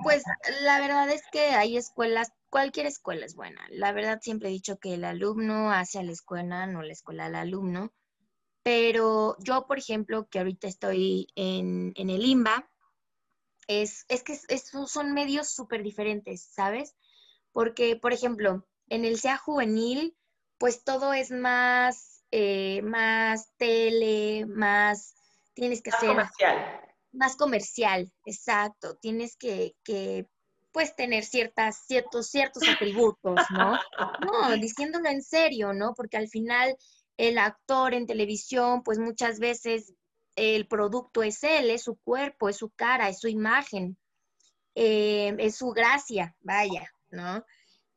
Pues 0.04 0.24
la 0.62 0.80
verdad 0.80 1.10
es 1.10 1.22
que 1.32 1.50
hay 1.52 1.78
escuelas, 1.78 2.32
cualquier 2.50 2.86
escuela 2.86 3.26
es 3.26 3.36
buena. 3.36 3.62
La 3.70 3.92
verdad 3.92 4.20
siempre 4.22 4.50
he 4.50 4.52
dicho 4.52 4.80
que 4.80 4.96
el 4.96 5.04
alumno 5.04 5.72
hace 5.72 6.00
a 6.00 6.04
la 6.04 6.12
escuela, 6.12 6.66
no 6.68 6.82
la 6.82 6.94
escuela 6.94 7.26
al 7.26 7.36
alumno. 7.36 7.94
Pero 8.64 9.38
yo, 9.40 9.68
por 9.68 9.80
ejemplo, 9.80 10.28
que 10.30 10.40
ahorita 10.40 10.68
estoy 10.68 11.28
en, 11.36 11.94
el 11.96 12.26
IMBA, 12.26 12.70
es, 13.68 14.06
es 14.10 14.24
que 14.24 14.36
son 14.88 15.14
medios 15.14 15.50
súper 15.50 15.84
diferentes, 15.84 16.44
¿sabes? 16.52 16.96
Porque, 17.52 17.96
por 17.96 18.14
ejemplo, 18.14 18.68
en 18.90 19.06
el 19.06 19.20
SEA 19.20 19.38
juvenil, 19.38 20.16
pues 20.58 20.84
todo 20.84 21.14
es 21.14 21.32
más, 21.32 22.19
eh, 22.32 22.82
más 22.84 23.52
tele, 23.58 24.46
más, 24.46 25.16
tienes 25.54 25.82
que 25.82 25.92
más 25.92 26.00
ser... 26.00 26.10
Comercial. 26.10 26.82
Más 27.12 27.36
comercial, 27.36 28.12
exacto. 28.26 28.96
Tienes 28.98 29.36
que, 29.36 29.76
que 29.84 30.28
pues 30.72 30.96
tener 30.96 31.24
ciertas, 31.24 31.86
ciertos, 31.86 32.28
ciertos 32.28 32.68
atributos, 32.68 33.40
¿no? 33.50 33.80
No, 34.22 34.56
diciéndolo 34.58 35.10
en 35.10 35.24
serio, 35.24 35.74
¿no? 35.74 35.94
Porque 35.96 36.18
al 36.18 36.28
final 36.28 36.78
el 37.18 37.38
actor 37.38 37.94
en 37.94 38.06
televisión, 38.06 38.84
pues 38.84 39.00
muchas 39.00 39.40
veces 39.40 39.94
el 40.36 40.68
producto 40.68 41.24
es 41.24 41.44
él, 41.44 41.70
es 41.70 41.84
su 41.84 41.98
cuerpo, 41.98 42.50
es 42.50 42.58
su 42.58 42.70
cara, 42.70 43.10
es 43.10 43.20
su 43.20 43.28
imagen, 43.28 43.98
eh, 44.76 45.36
es 45.40 45.58
su 45.58 45.72
gracia, 45.72 46.36
vaya, 46.42 46.90
¿no? 47.10 47.44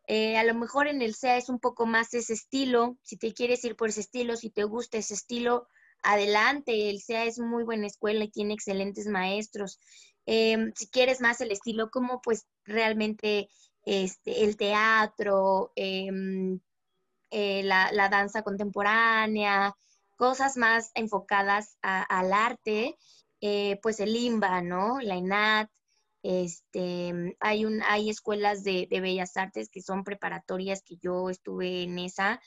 Eh, 0.06 0.36
a 0.36 0.44
lo 0.44 0.54
mejor 0.54 0.88
en 0.88 1.00
el 1.02 1.14
SEA 1.14 1.36
es 1.36 1.48
un 1.48 1.60
poco 1.60 1.86
más 1.86 2.12
ese 2.14 2.32
estilo, 2.32 2.98
si 3.02 3.16
te 3.16 3.32
quieres 3.32 3.64
ir 3.64 3.76
por 3.76 3.88
ese 3.88 4.00
estilo, 4.00 4.36
si 4.36 4.50
te 4.50 4.64
gusta 4.64 4.98
ese 4.98 5.14
estilo, 5.14 5.68
adelante, 6.02 6.90
el 6.90 7.00
SEA 7.00 7.24
es 7.24 7.38
muy 7.38 7.64
buena 7.64 7.86
escuela 7.86 8.24
y 8.24 8.30
tiene 8.30 8.54
excelentes 8.54 9.06
maestros. 9.06 9.78
Em, 10.26 10.72
si 10.74 10.88
quieres 10.88 11.20
más 11.20 11.40
el 11.40 11.52
estilo 11.52 11.90
como 11.90 12.20
pues 12.20 12.46
realmente 12.64 13.48
este, 13.84 14.44
el 14.44 14.56
teatro, 14.56 15.72
em, 15.76 16.60
eh, 17.30 17.62
la, 17.64 18.08
danza 18.10 18.42
contemporánea, 18.42 19.74
cosas 20.16 20.56
más 20.56 20.90
enfocadas 20.94 21.78
al 21.82 22.32
arte, 22.32 22.96
eh, 23.40 23.78
pues 23.82 24.00
el 24.00 24.14
IMBA, 24.16 24.62
¿no? 24.62 25.00
La 25.00 25.16
INAT, 25.16 25.70
este, 26.22 27.36
hay, 27.40 27.64
un, 27.64 27.82
hay 27.82 28.10
escuelas 28.10 28.64
de, 28.64 28.86
bellas 28.90 29.36
artes 29.36 29.68
que 29.68 29.82
son 29.82 30.04
preparatorias 30.04 30.82
que 30.82 30.96
yo 30.96 31.30
estuve 31.30 31.82
en 31.82 31.98
esa, 31.98 32.40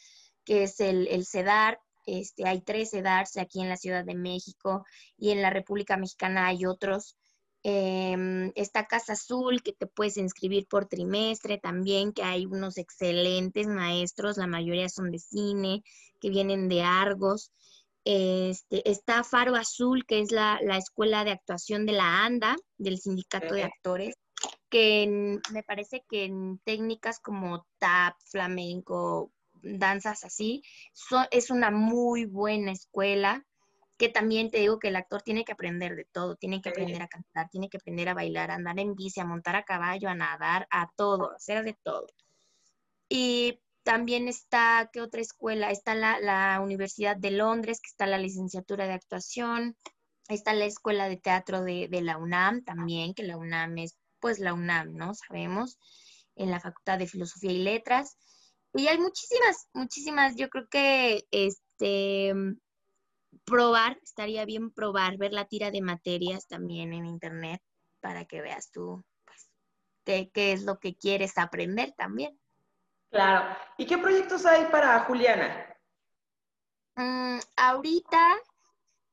que 0.44 0.64
es 0.64 0.80
el, 0.80 1.08
el 1.08 1.26
CEDAR, 1.26 1.80
este, 2.06 2.48
hay 2.48 2.62
tres 2.62 2.92
CEDARs 2.92 3.38
aquí 3.38 3.62
en 3.62 3.70
la 3.70 3.78
Ciudad 3.78 4.06
de 4.06 4.16
México 4.16 4.86
y 5.18 5.32
en 5.32 5.42
la 5.42 5.50
República 5.50 5.98
Mexicana 5.98 6.48
hay 6.48 6.66
otros. 6.66 7.18
Eh, 7.64 8.52
está 8.54 8.86
Casa 8.86 9.14
Azul, 9.14 9.64
que 9.64 9.74
te 9.74 9.88
puedes 9.88 10.18
inscribir 10.18 10.68
por 10.68 10.86
trimestre 10.86 11.58
también, 11.58 12.14
que 12.14 12.22
hay 12.22 12.46
unos 12.46 12.78
excelentes 12.78 13.66
maestros, 13.66 14.38
la 14.38 14.46
mayoría 14.46 14.88
son 14.88 15.10
de 15.10 15.18
cine, 15.18 15.84
que 16.22 16.30
vienen 16.30 16.70
de 16.70 16.84
Argos. 16.84 17.52
Este, 18.06 18.88
está 18.88 19.24
Faro 19.24 19.56
Azul, 19.56 20.06
que 20.06 20.20
es 20.20 20.32
la, 20.32 20.60
escuela 20.78 21.24
de 21.24 21.32
actuación 21.32 21.88
de 21.88 21.94
la 21.94 22.24
ANDA, 22.24 22.56
del 22.78 23.00
Sindicato 23.00 23.56
de 23.56 23.63
Actores, 23.63 24.15
que 24.70 25.39
me 25.52 25.63
parece 25.63 26.04
que 26.08 26.26
en 26.26 26.60
técnicas 26.63 27.20
como 27.20 27.65
tap, 27.80 28.15
flamenco, 28.26 29.32
danzas 29.54 30.24
así, 30.24 30.62
es 31.32 31.50
una 31.50 31.72
muy 31.72 32.26
buena 32.26 32.72
escuela 32.72 33.44
que 33.98 34.10
también 34.10 34.52
te 34.52 34.60
digo 34.60 34.78
que 34.78 34.89
el 34.89 34.98
actor 34.98 35.22
tiene 35.24 35.44
que 35.44 35.54
aprender 35.54 35.96
de 35.96 36.06
todo, 36.06 36.36
tiene 36.36 36.62
que 36.62 36.70
aprender 36.70 37.02
a 37.02 37.08
cantar, 37.08 37.50
tiene 37.50 37.70
que 37.70 37.78
aprender 37.78 38.10
a 38.10 38.13
bailar, 38.13 38.52
a 38.52 38.56
andar 38.56 38.78
en 38.80 38.94
bici, 38.94 39.20
a 39.20 39.26
montar 39.26 39.56
a 39.56 39.63
caballo, 39.63 40.10
a 40.10 40.15
nadar, 40.15 40.68
a 40.70 40.89
todo, 40.96 41.32
hacer 41.32 41.63
de 41.63 41.78
todo. 41.82 42.06
Y 43.10 43.62
también 43.86 44.28
está, 44.28 44.89
¿qué 44.91 45.00
otra 45.00 45.21
escuela? 45.21 45.71
Está 45.71 45.95
la, 45.95 46.60
Universidad 46.62 47.15
de 47.15 47.32
Londres, 47.32 47.80
que 47.82 47.89
está 47.89 48.08
la 48.08 48.17
licenciatura 48.17 48.88
de 48.88 48.93
actuación, 48.93 49.78
está 50.28 50.54
la 50.54 50.65
Escuela 50.65 51.08
de 51.08 51.17
Teatro 51.17 51.63
de, 51.63 51.88
de 51.88 52.02
la 52.02 52.17
UNAM 52.17 52.63
también, 52.63 53.13
que 53.13 53.24
la 53.24 53.38
UNAM 53.38 53.78
es 53.78 53.95
pues 54.19 54.39
la 54.39 54.54
UNAM, 54.54 54.93
¿no? 54.95 55.13
Sabemos, 55.13 55.78
en 56.36 56.50
la 56.52 56.60
Facultad 56.60 56.98
de 56.98 57.08
Filosofía 57.08 57.52
y 57.52 57.60
Letras. 57.60 58.17
Y 58.74 58.88
hay 58.88 58.98
muchísimas, 58.98 59.67
muchísimas, 59.74 60.36
yo 60.36 60.50
creo 60.50 60.67
que 60.67 61.26
este 61.32 62.34
probar, 63.45 64.00
estaría 64.02 64.45
bien 64.45 64.71
probar, 64.71 65.17
ver 65.17 65.32
la 65.32 65.45
tira 65.45 65.69
de 65.69 65.82
materias 65.82 66.48
también 66.48 66.91
en 66.93 67.06
internet 67.06 67.62
para 68.00 68.26
que 68.26 68.41
veas 68.41 68.71
tú 68.71 69.04
pues, 69.26 69.50
qué, 70.34 70.54
es 70.54 70.63
lo 70.63 70.80
que 70.80 70.95
quieres 70.95 71.38
aprender 71.38 71.93
también. 71.95 72.39
Claro. 73.15 73.56
¿Y 73.78 73.86
qué 73.86 73.97
proyectos 73.97 74.45
hay 74.45 74.65
para 74.65 74.99
Juliana? 75.06 75.73
Mm, 76.97 77.39
ahorita, 77.56 78.36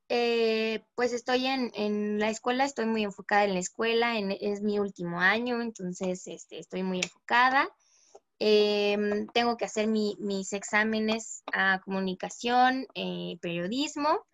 eh, 0.09 0.85
pues 0.97 1.13
estoy 1.13 1.47
en, 1.47 2.19
la 2.19 2.29
escuela, 2.29 2.65
estoy 2.65 2.87
muy 2.87 3.05
enfocada 3.05 3.45
en 3.45 3.55
la 3.55 3.61
escuela, 3.61 4.19
es 4.19 4.61
mi 4.61 4.81
último 4.81 5.21
año, 5.21 5.63
entonces 5.63 6.27
este, 6.27 6.59
estoy 6.59 6.83
muy 6.83 6.99
enfocada. 6.99 7.69
Em, 8.41 9.29
tengo 9.29 9.57
que 9.57 9.67
hacer 9.67 9.87
mis 9.87 10.53
exámenes 10.53 11.45
a 11.53 11.81
comunicación, 11.85 12.89
eh, 12.97 13.39
periodismo. 13.41 14.27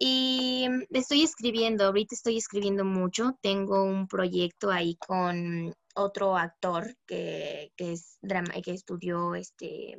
Y 0.00 0.66
estoy 0.88 1.24
escribiendo, 1.24 1.84
ahorita 1.84 2.14
estoy 2.14 2.38
escribiendo 2.38 2.86
mucho. 2.86 3.36
Tengo 3.42 3.82
un 3.82 4.08
proyecto 4.08 4.70
ahí 4.70 4.96
con 4.96 5.74
otro 5.98 6.36
actor 6.36 6.96
que, 7.06 7.72
es 7.76 8.18
drama, 8.22 8.52
que 8.62 8.72
estudió 8.72 9.34
este, 9.34 9.96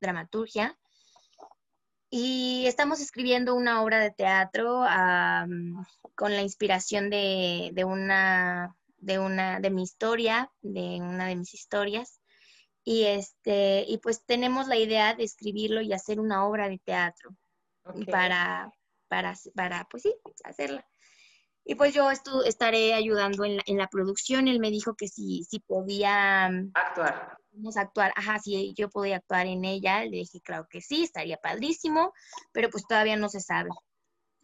dramaturgia. 0.00 0.78
Y 2.10 2.64
estamos 2.66 3.00
escribiendo 3.00 3.54
una 3.54 3.82
obra 3.82 4.00
de 4.00 4.10
teatro 4.10 4.84
con 6.16 6.32
la 6.34 6.42
inspiración 6.42 7.08
de, 7.08 7.70
de, 7.72 7.84
una, 7.84 8.76
de, 8.98 9.18
una, 9.18 9.60
de 9.60 9.70
mi 9.70 9.82
historia, 9.82 10.50
de 10.60 11.00
una 11.00 11.26
de 11.26 11.36
mis 11.36 11.54
historias. 11.54 12.20
Y, 12.82 13.04
este, 13.04 13.84
y 13.86 13.98
pues 13.98 14.24
tenemos 14.24 14.66
la 14.66 14.76
idea 14.76 15.14
de 15.14 15.22
escribirlo 15.22 15.82
y 15.82 15.92
hacer 15.92 16.18
una 16.18 16.46
obra 16.46 16.68
de 16.68 16.78
teatro 16.78 17.30
para, 18.10 18.72
para, 19.08 19.34
para, 19.54 19.86
pues 19.88 20.02
sí, 20.02 20.14
hacerla. 20.44 20.89
Y 21.64 21.74
pues 21.74 21.94
yo 21.94 22.10
estaré 22.10 22.94
ayudando 22.94 23.44
en 23.44 23.56
la, 23.56 23.62
en 23.66 23.76
la, 23.78 23.88
producción. 23.88 24.48
Él 24.48 24.60
me 24.60 24.70
dijo 24.70 24.94
que 24.94 25.08
si, 25.08 25.44
si 25.44 25.60
podía 25.60 26.48
mm, 26.50 26.72
actuar. 26.74 27.36
Vamos 27.52 27.76
a 27.76 27.82
actuar, 27.82 28.12
ajá, 28.16 28.38
si 28.38 28.72
yo 28.74 28.88
podía 28.88 29.16
actuar 29.16 29.46
en 29.46 29.64
ella. 29.64 30.04
Le 30.04 30.18
dije, 30.18 30.40
claro 30.40 30.66
que 30.70 30.80
sí, 30.80 31.02
estaría 31.02 31.36
padrísimo, 31.36 32.12
pero 32.52 32.70
pues 32.70 32.86
todavía 32.86 33.16
no 33.16 33.28
se 33.28 33.40
sabe. 33.40 33.70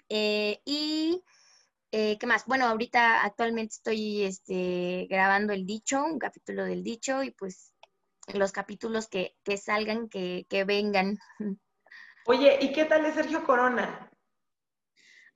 Eh, 0.08 0.60
y, 0.64 1.22
eh, 1.92 2.18
¿qué 2.18 2.26
más? 2.26 2.44
Bueno, 2.46 2.66
ahorita 2.66 3.24
actualmente 3.24 3.74
estoy 3.74 4.22
este, 4.24 5.06
grabando 5.08 5.52
El 5.52 5.66
Dicho, 5.66 6.04
un 6.04 6.18
capítulo 6.18 6.64
del 6.64 6.82
Dicho, 6.82 7.22
y 7.22 7.30
pues 7.30 7.72
los 8.34 8.52
capítulos 8.52 9.08
que, 9.08 9.34
salgan, 9.56 10.08
que, 10.08 10.64
vengan. 10.66 11.18
Oye, 12.26 12.58
¿y 12.60 12.72
qué 12.72 12.84
tal 12.84 13.04
es 13.06 13.14
Sergio 13.14 13.44
Corona? 13.44 14.10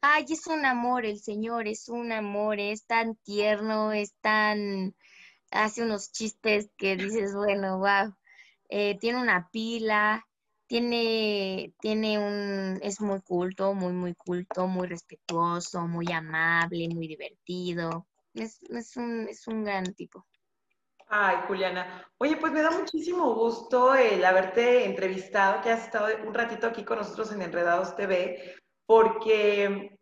Ay, 0.02 0.24
es 0.30 0.46
un 0.46 0.64
amor, 0.64 1.04
el 1.04 1.18
señor 1.18 1.68
es 1.68 1.88
un 1.90 2.10
amor, 2.12 2.58
es 2.58 2.86
tan 2.86 3.16
tierno, 3.16 3.92
es 3.92 4.14
tan, 4.20 4.94
hace 5.50 5.82
unos 5.82 6.10
chistes 6.10 6.70
que 6.78 6.96
dices, 6.96 7.34
bueno, 7.34 7.78
wow, 7.78 8.14
eh, 8.70 8.96
tiene 8.98 9.20
una 9.20 9.50
pila, 9.50 10.26
tiene, 10.66 11.74
tiene 11.80 12.18
un, 12.18 12.80
es 12.82 13.00
muy 13.02 13.20
culto, 13.20 13.74
muy, 13.74 13.92
muy 13.92 14.14
culto, 14.14 14.66
muy 14.66 14.88
respetuoso, 14.88 15.86
muy 15.86 16.10
amable, 16.12 16.88
muy 16.88 17.06
divertido, 17.06 18.06
es, 18.32 18.62
es, 18.70 18.96
un, 18.96 19.28
es 19.28 19.46
un 19.48 19.64
gran 19.64 19.92
tipo. 19.94 20.26
Ay, 21.12 21.38
Juliana. 21.48 22.06
Oye, 22.18 22.36
pues 22.36 22.52
me 22.52 22.62
da 22.62 22.70
muchísimo 22.70 23.34
gusto 23.34 23.94
el 23.96 24.24
haberte 24.24 24.84
entrevistado, 24.84 25.60
que 25.60 25.70
has 25.70 25.84
estado 25.84 26.06
un 26.24 26.32
ratito 26.32 26.68
aquí 26.68 26.84
con 26.84 26.98
nosotros 26.98 27.32
en 27.32 27.42
Enredados 27.42 27.96
TV, 27.96 28.59
porque 28.90 29.96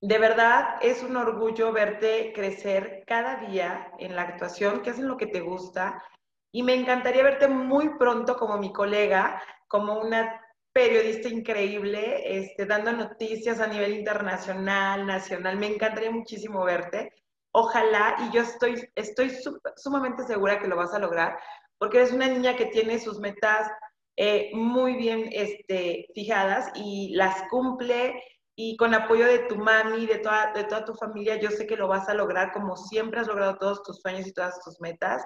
de 0.00 0.18
verdad 0.18 0.76
es 0.80 1.02
un 1.02 1.18
orgullo 1.18 1.70
verte 1.70 2.32
crecer 2.34 3.04
cada 3.06 3.36
día 3.36 3.92
en 3.98 4.16
la 4.16 4.22
actuación, 4.22 4.80
que 4.80 4.88
es 4.88 4.98
en 4.98 5.06
lo 5.06 5.18
que 5.18 5.26
te 5.26 5.40
gusta. 5.40 6.02
Y 6.50 6.62
me 6.62 6.72
encantaría 6.72 7.24
verte 7.24 7.46
muy 7.46 7.98
pronto 7.98 8.36
como 8.36 8.56
mi 8.56 8.72
colega, 8.72 9.42
como 9.68 10.00
una 10.00 10.40
periodista 10.72 11.28
increíble, 11.28 12.38
este, 12.38 12.64
dando 12.64 12.92
noticias 12.92 13.60
a 13.60 13.66
nivel 13.66 13.92
internacional, 13.98 15.06
nacional. 15.06 15.58
Me 15.58 15.66
encantaría 15.66 16.10
muchísimo 16.10 16.64
verte. 16.64 17.12
Ojalá, 17.52 18.16
y 18.18 18.34
yo 18.34 18.40
estoy, 18.40 18.82
estoy 18.94 19.30
sumamente 19.76 20.24
segura 20.24 20.58
que 20.58 20.68
lo 20.68 20.76
vas 20.76 20.94
a 20.94 20.98
lograr, 20.98 21.38
porque 21.76 21.98
eres 21.98 22.14
una 22.14 22.28
niña 22.28 22.56
que 22.56 22.64
tiene 22.64 22.98
sus 22.98 23.20
metas 23.20 23.70
eh, 24.16 24.50
muy 24.52 24.96
bien 24.96 25.28
este, 25.32 26.06
fijadas 26.14 26.70
y 26.74 27.14
las 27.14 27.44
cumple 27.50 28.22
y 28.54 28.76
con 28.76 28.94
apoyo 28.94 29.26
de 29.26 29.40
tu 29.40 29.56
mami, 29.56 30.06
de 30.06 30.18
toda, 30.18 30.52
de 30.52 30.64
toda 30.64 30.84
tu 30.84 30.94
familia, 30.94 31.36
yo 31.36 31.50
sé 31.50 31.66
que 31.66 31.76
lo 31.76 31.88
vas 31.88 32.08
a 32.08 32.14
lograr 32.14 32.52
como 32.52 32.76
siempre 32.76 33.20
has 33.20 33.26
logrado 33.26 33.56
todos 33.56 33.82
tus 33.82 34.00
sueños 34.00 34.26
y 34.26 34.32
todas 34.32 34.62
tus 34.62 34.80
metas. 34.80 35.24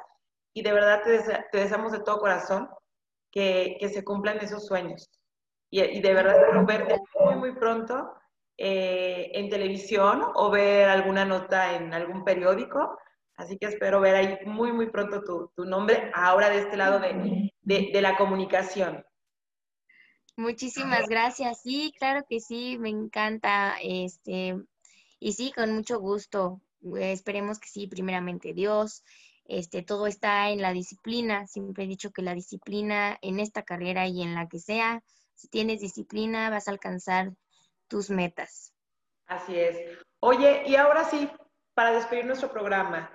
Y 0.55 0.63
de 0.63 0.73
verdad 0.73 1.03
te, 1.03 1.59
deseamos 1.59 1.93
de 1.93 2.01
todo 2.01 2.19
corazón 2.19 2.69
que, 3.33 3.77
que 3.81 3.89
se 3.89 4.05
cumplan 4.05 4.39
esos 4.39 4.67
sueños. 4.67 5.11
y, 5.71 6.01
de 6.01 6.15
verdad 6.15 6.37
espero 6.37 6.65
verte 6.65 7.01
muy, 7.21 7.35
muy 7.37 7.53
pronto 7.57 8.15
eh, 8.59 9.31
en 9.35 9.51
televisión 9.51 10.23
o 10.35 10.51
ver 10.51 10.89
alguna 10.89 11.27
nota 11.27 11.75
en 11.75 11.93
algún 11.93 12.25
periódico. 12.25 12.99
Así 13.37 13.59
que 13.59 13.67
espero 13.67 14.01
ver 14.01 14.15
ahí 14.15 14.39
muy, 14.47 14.73
muy 14.73 14.91
pronto 14.91 15.23
tu, 15.23 15.53
tu 15.55 15.65
nombre, 15.65 16.11
ahora 16.15 16.49
de 16.49 16.61
este 16.61 16.77
lado 16.77 16.99
de, 17.01 17.53
de, 17.63 17.91
de 17.93 18.01
la 18.03 18.17
comunicación. 18.17 19.05
Muchísimas 20.37 21.07
gracias. 21.09 21.63
Sí, 21.63 21.95
claro 21.99 22.25
que 22.29 22.41
sí, 22.41 22.77
me 22.79 22.91
encanta. 22.91 23.77
Este, 23.83 24.55
y 25.19 25.33
sí, 25.33 25.53
con 25.53 25.75
mucho 25.75 25.99
gusto. 25.99 26.61
Esperemos 26.99 27.59
que 27.59 27.69
sí, 27.69 27.87
primeramente 27.87 28.53
Dios. 28.53 29.03
Este, 29.47 29.83
todo 29.83 30.07
está 30.07 30.51
en 30.51 30.61
la 30.61 30.73
disciplina. 30.73 31.47
Siempre 31.47 31.85
he 31.85 31.87
dicho 31.87 32.11
que 32.11 32.23
la 32.23 32.35
disciplina 32.35 33.19
en 33.23 33.41
esta 33.41 33.63
carrera 33.63 34.07
y 34.07 34.23
en 34.23 34.35
la 34.35 34.49
que 34.49 34.59
sea, 34.59 35.03
si 35.35 35.49
tienes 35.49 35.81
disciplina, 35.81 36.51
vas 36.51 36.69
a 36.69 36.73
alcanzar 36.73 37.33
tus 37.89 38.11
metas. 38.11 38.75
Así 39.27 39.59
es. 39.59 39.99
Oye, 40.21 40.65
y 40.67 40.77
ahora 40.77 41.05
sí, 41.05 41.31
para 41.75 41.93
despedir 41.93 42.27
nuestro 42.27 42.51
programa, 42.51 43.11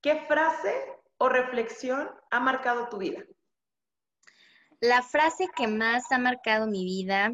¿qué 0.00 0.16
frase 0.26 0.74
o 1.18 1.28
reflexión 1.28 2.10
ha 2.30 2.40
marcado 2.40 2.88
tu 2.88 2.98
vida? 2.98 3.24
La 4.80 5.02
frase 5.02 5.48
que 5.56 5.68
más 5.68 6.10
ha 6.12 6.18
marcado 6.18 6.66
mi 6.66 6.84
vida 6.84 7.30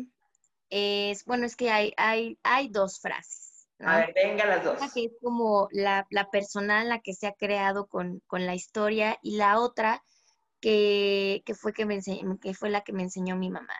es, 0.70 1.24
bueno, 1.24 1.44
es 1.44 1.56
que 1.56 1.70
hay, 1.70 1.92
hay, 1.96 2.38
hay 2.42 2.68
dos 2.68 3.00
frases. 3.00 3.68
A 3.80 3.98
ver, 3.98 4.12
venga 4.14 4.46
las 4.46 4.64
dos. 4.64 4.78
Una 4.78 4.90
que 4.90 5.04
es 5.06 5.12
como 5.20 5.68
la, 5.72 6.06
la 6.10 6.30
personal, 6.30 6.88
la 6.88 7.00
que 7.00 7.14
se 7.14 7.26
ha 7.26 7.32
creado 7.32 7.88
con, 7.88 8.20
con 8.26 8.46
la 8.46 8.54
historia, 8.54 9.18
y 9.22 9.36
la 9.36 9.58
otra 9.58 10.04
que, 10.60 11.42
que 11.44 11.54
fue 11.54 11.72
que, 11.72 11.84
me 11.84 12.00
que 12.40 12.54
fue 12.54 12.70
la 12.70 12.82
que 12.82 12.92
me 12.92 13.02
enseñó 13.02 13.36
mi 13.36 13.50
mamá. 13.50 13.74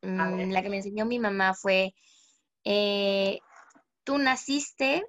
Mm, 0.00 0.50
la 0.50 0.62
que 0.62 0.70
me 0.70 0.78
enseñó 0.78 1.04
mi 1.04 1.18
mamá 1.18 1.54
fue, 1.54 1.94
eh, 2.64 3.38
tú 4.02 4.18
naciste 4.18 5.04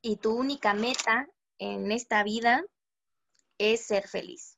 y 0.00 0.16
tu 0.16 0.32
única 0.34 0.74
meta 0.74 1.28
en 1.58 1.92
esta 1.92 2.22
vida 2.22 2.64
es 3.58 3.86
ser 3.86 4.08
feliz. 4.08 4.56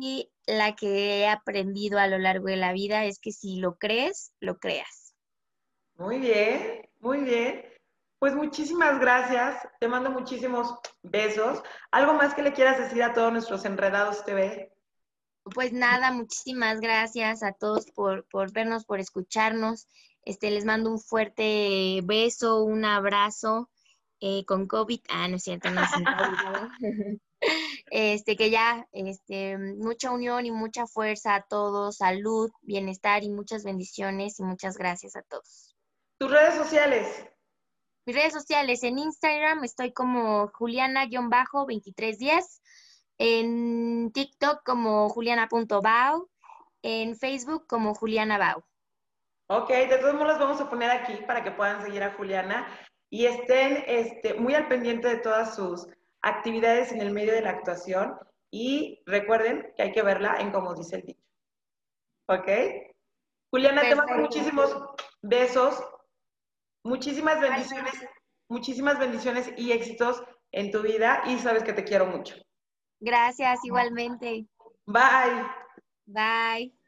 Y 0.00 0.30
la 0.46 0.74
que 0.74 1.20
he 1.20 1.28
aprendido 1.28 1.98
a 1.98 2.06
lo 2.06 2.18
largo 2.18 2.46
de 2.46 2.56
la 2.56 2.72
vida 2.72 3.04
es 3.04 3.18
que 3.18 3.32
si 3.32 3.56
lo 3.56 3.76
crees, 3.76 4.32
lo 4.40 4.58
creas. 4.58 5.14
Muy 5.96 6.18
bien, 6.18 6.88
muy 7.00 7.18
bien. 7.18 7.64
Pues 8.18 8.34
muchísimas 8.34 8.98
gracias. 9.00 9.68
Te 9.80 9.88
mando 9.88 10.10
muchísimos 10.10 10.74
besos. 11.02 11.62
¿Algo 11.90 12.14
más 12.14 12.34
que 12.34 12.42
le 12.42 12.52
quieras 12.52 12.78
decir 12.78 13.02
a 13.02 13.12
todos 13.12 13.32
nuestros 13.32 13.64
enredados 13.64 14.24
TV? 14.24 14.72
Pues 15.54 15.72
nada, 15.72 16.10
muchísimas 16.10 16.80
gracias 16.80 17.42
a 17.42 17.52
todos 17.52 17.90
por, 17.90 18.26
por 18.28 18.50
vernos, 18.52 18.86
por 18.86 18.98
escucharnos. 18.98 19.88
Este, 20.22 20.50
les 20.50 20.64
mando 20.64 20.90
un 20.90 20.98
fuerte 20.98 22.00
beso, 22.04 22.64
un 22.64 22.86
abrazo 22.86 23.68
eh, 24.26 24.46
con 24.46 24.66
COVID. 24.66 25.00
Ah, 25.10 25.28
no 25.28 25.36
es 25.36 25.42
cierto, 25.42 25.70
no 25.70 25.82
es 25.82 25.90
COVID. 26.80 27.18
este, 27.90 28.36
que 28.36 28.48
ya, 28.48 28.88
este, 28.92 29.58
mucha 29.58 30.10
unión 30.10 30.46
y 30.46 30.50
mucha 30.50 30.86
fuerza 30.86 31.34
a 31.34 31.42
todos, 31.42 31.98
salud, 31.98 32.50
bienestar 32.62 33.22
y 33.22 33.28
muchas 33.28 33.64
bendiciones 33.64 34.40
y 34.40 34.42
muchas 34.42 34.78
gracias 34.78 35.14
a 35.16 35.22
todos. 35.22 35.76
¿Tus 36.18 36.30
redes 36.30 36.54
sociales? 36.54 37.26
Mis 38.06 38.16
redes 38.16 38.32
sociales, 38.32 38.82
en 38.82 38.98
Instagram 38.98 39.62
estoy 39.62 39.92
como 39.92 40.48
Juliana-2310 40.48 42.62
en 43.18 44.10
TikTok 44.10 44.62
como 44.64 45.10
juliana.bau, 45.10 46.30
en 46.82 47.16
Facebook 47.16 47.66
como 47.66 47.94
Juliana 47.94 48.38
Bau. 48.38 48.64
Ok, 49.48 49.68
de 49.68 49.98
todos 49.98 50.14
modos 50.14 50.28
los 50.28 50.38
vamos 50.38 50.60
a 50.62 50.70
poner 50.70 50.90
aquí 50.90 51.14
para 51.26 51.44
que 51.44 51.50
puedan 51.50 51.84
seguir 51.84 52.02
a 52.02 52.14
Juliana 52.14 52.66
y 53.14 53.26
estén 53.26 53.84
este, 53.86 54.34
muy 54.34 54.56
al 54.56 54.66
pendiente 54.66 55.06
de 55.06 55.18
todas 55.18 55.54
sus 55.54 55.86
actividades 56.20 56.90
en 56.90 57.00
el 57.00 57.12
medio 57.12 57.32
de 57.32 57.42
la 57.42 57.50
actuación 57.50 58.18
y 58.50 59.04
recuerden 59.06 59.72
que 59.76 59.84
hay 59.84 59.92
que 59.92 60.02
verla 60.02 60.38
en 60.40 60.50
como 60.50 60.74
dice 60.74 60.96
el 60.96 61.02
dicho. 61.02 61.24
¿Ok? 62.28 62.48
Juliana, 63.52 63.82
te 63.82 63.94
mando 63.94 64.16
muchísimos 64.16 64.76
besos, 65.22 65.80
muchísimas 66.82 67.40
bendiciones, 67.40 67.94
muchísimas 68.48 68.98
bendiciones 68.98 69.48
y 69.56 69.70
éxitos 69.70 70.24
en 70.50 70.72
tu 70.72 70.82
vida 70.82 71.22
y 71.26 71.38
sabes 71.38 71.62
que 71.62 71.72
te 71.72 71.84
quiero 71.84 72.06
mucho. 72.06 72.34
Gracias, 72.98 73.64
igualmente. 73.64 74.44
Bye. 74.86 75.46
Bye. 76.06 76.83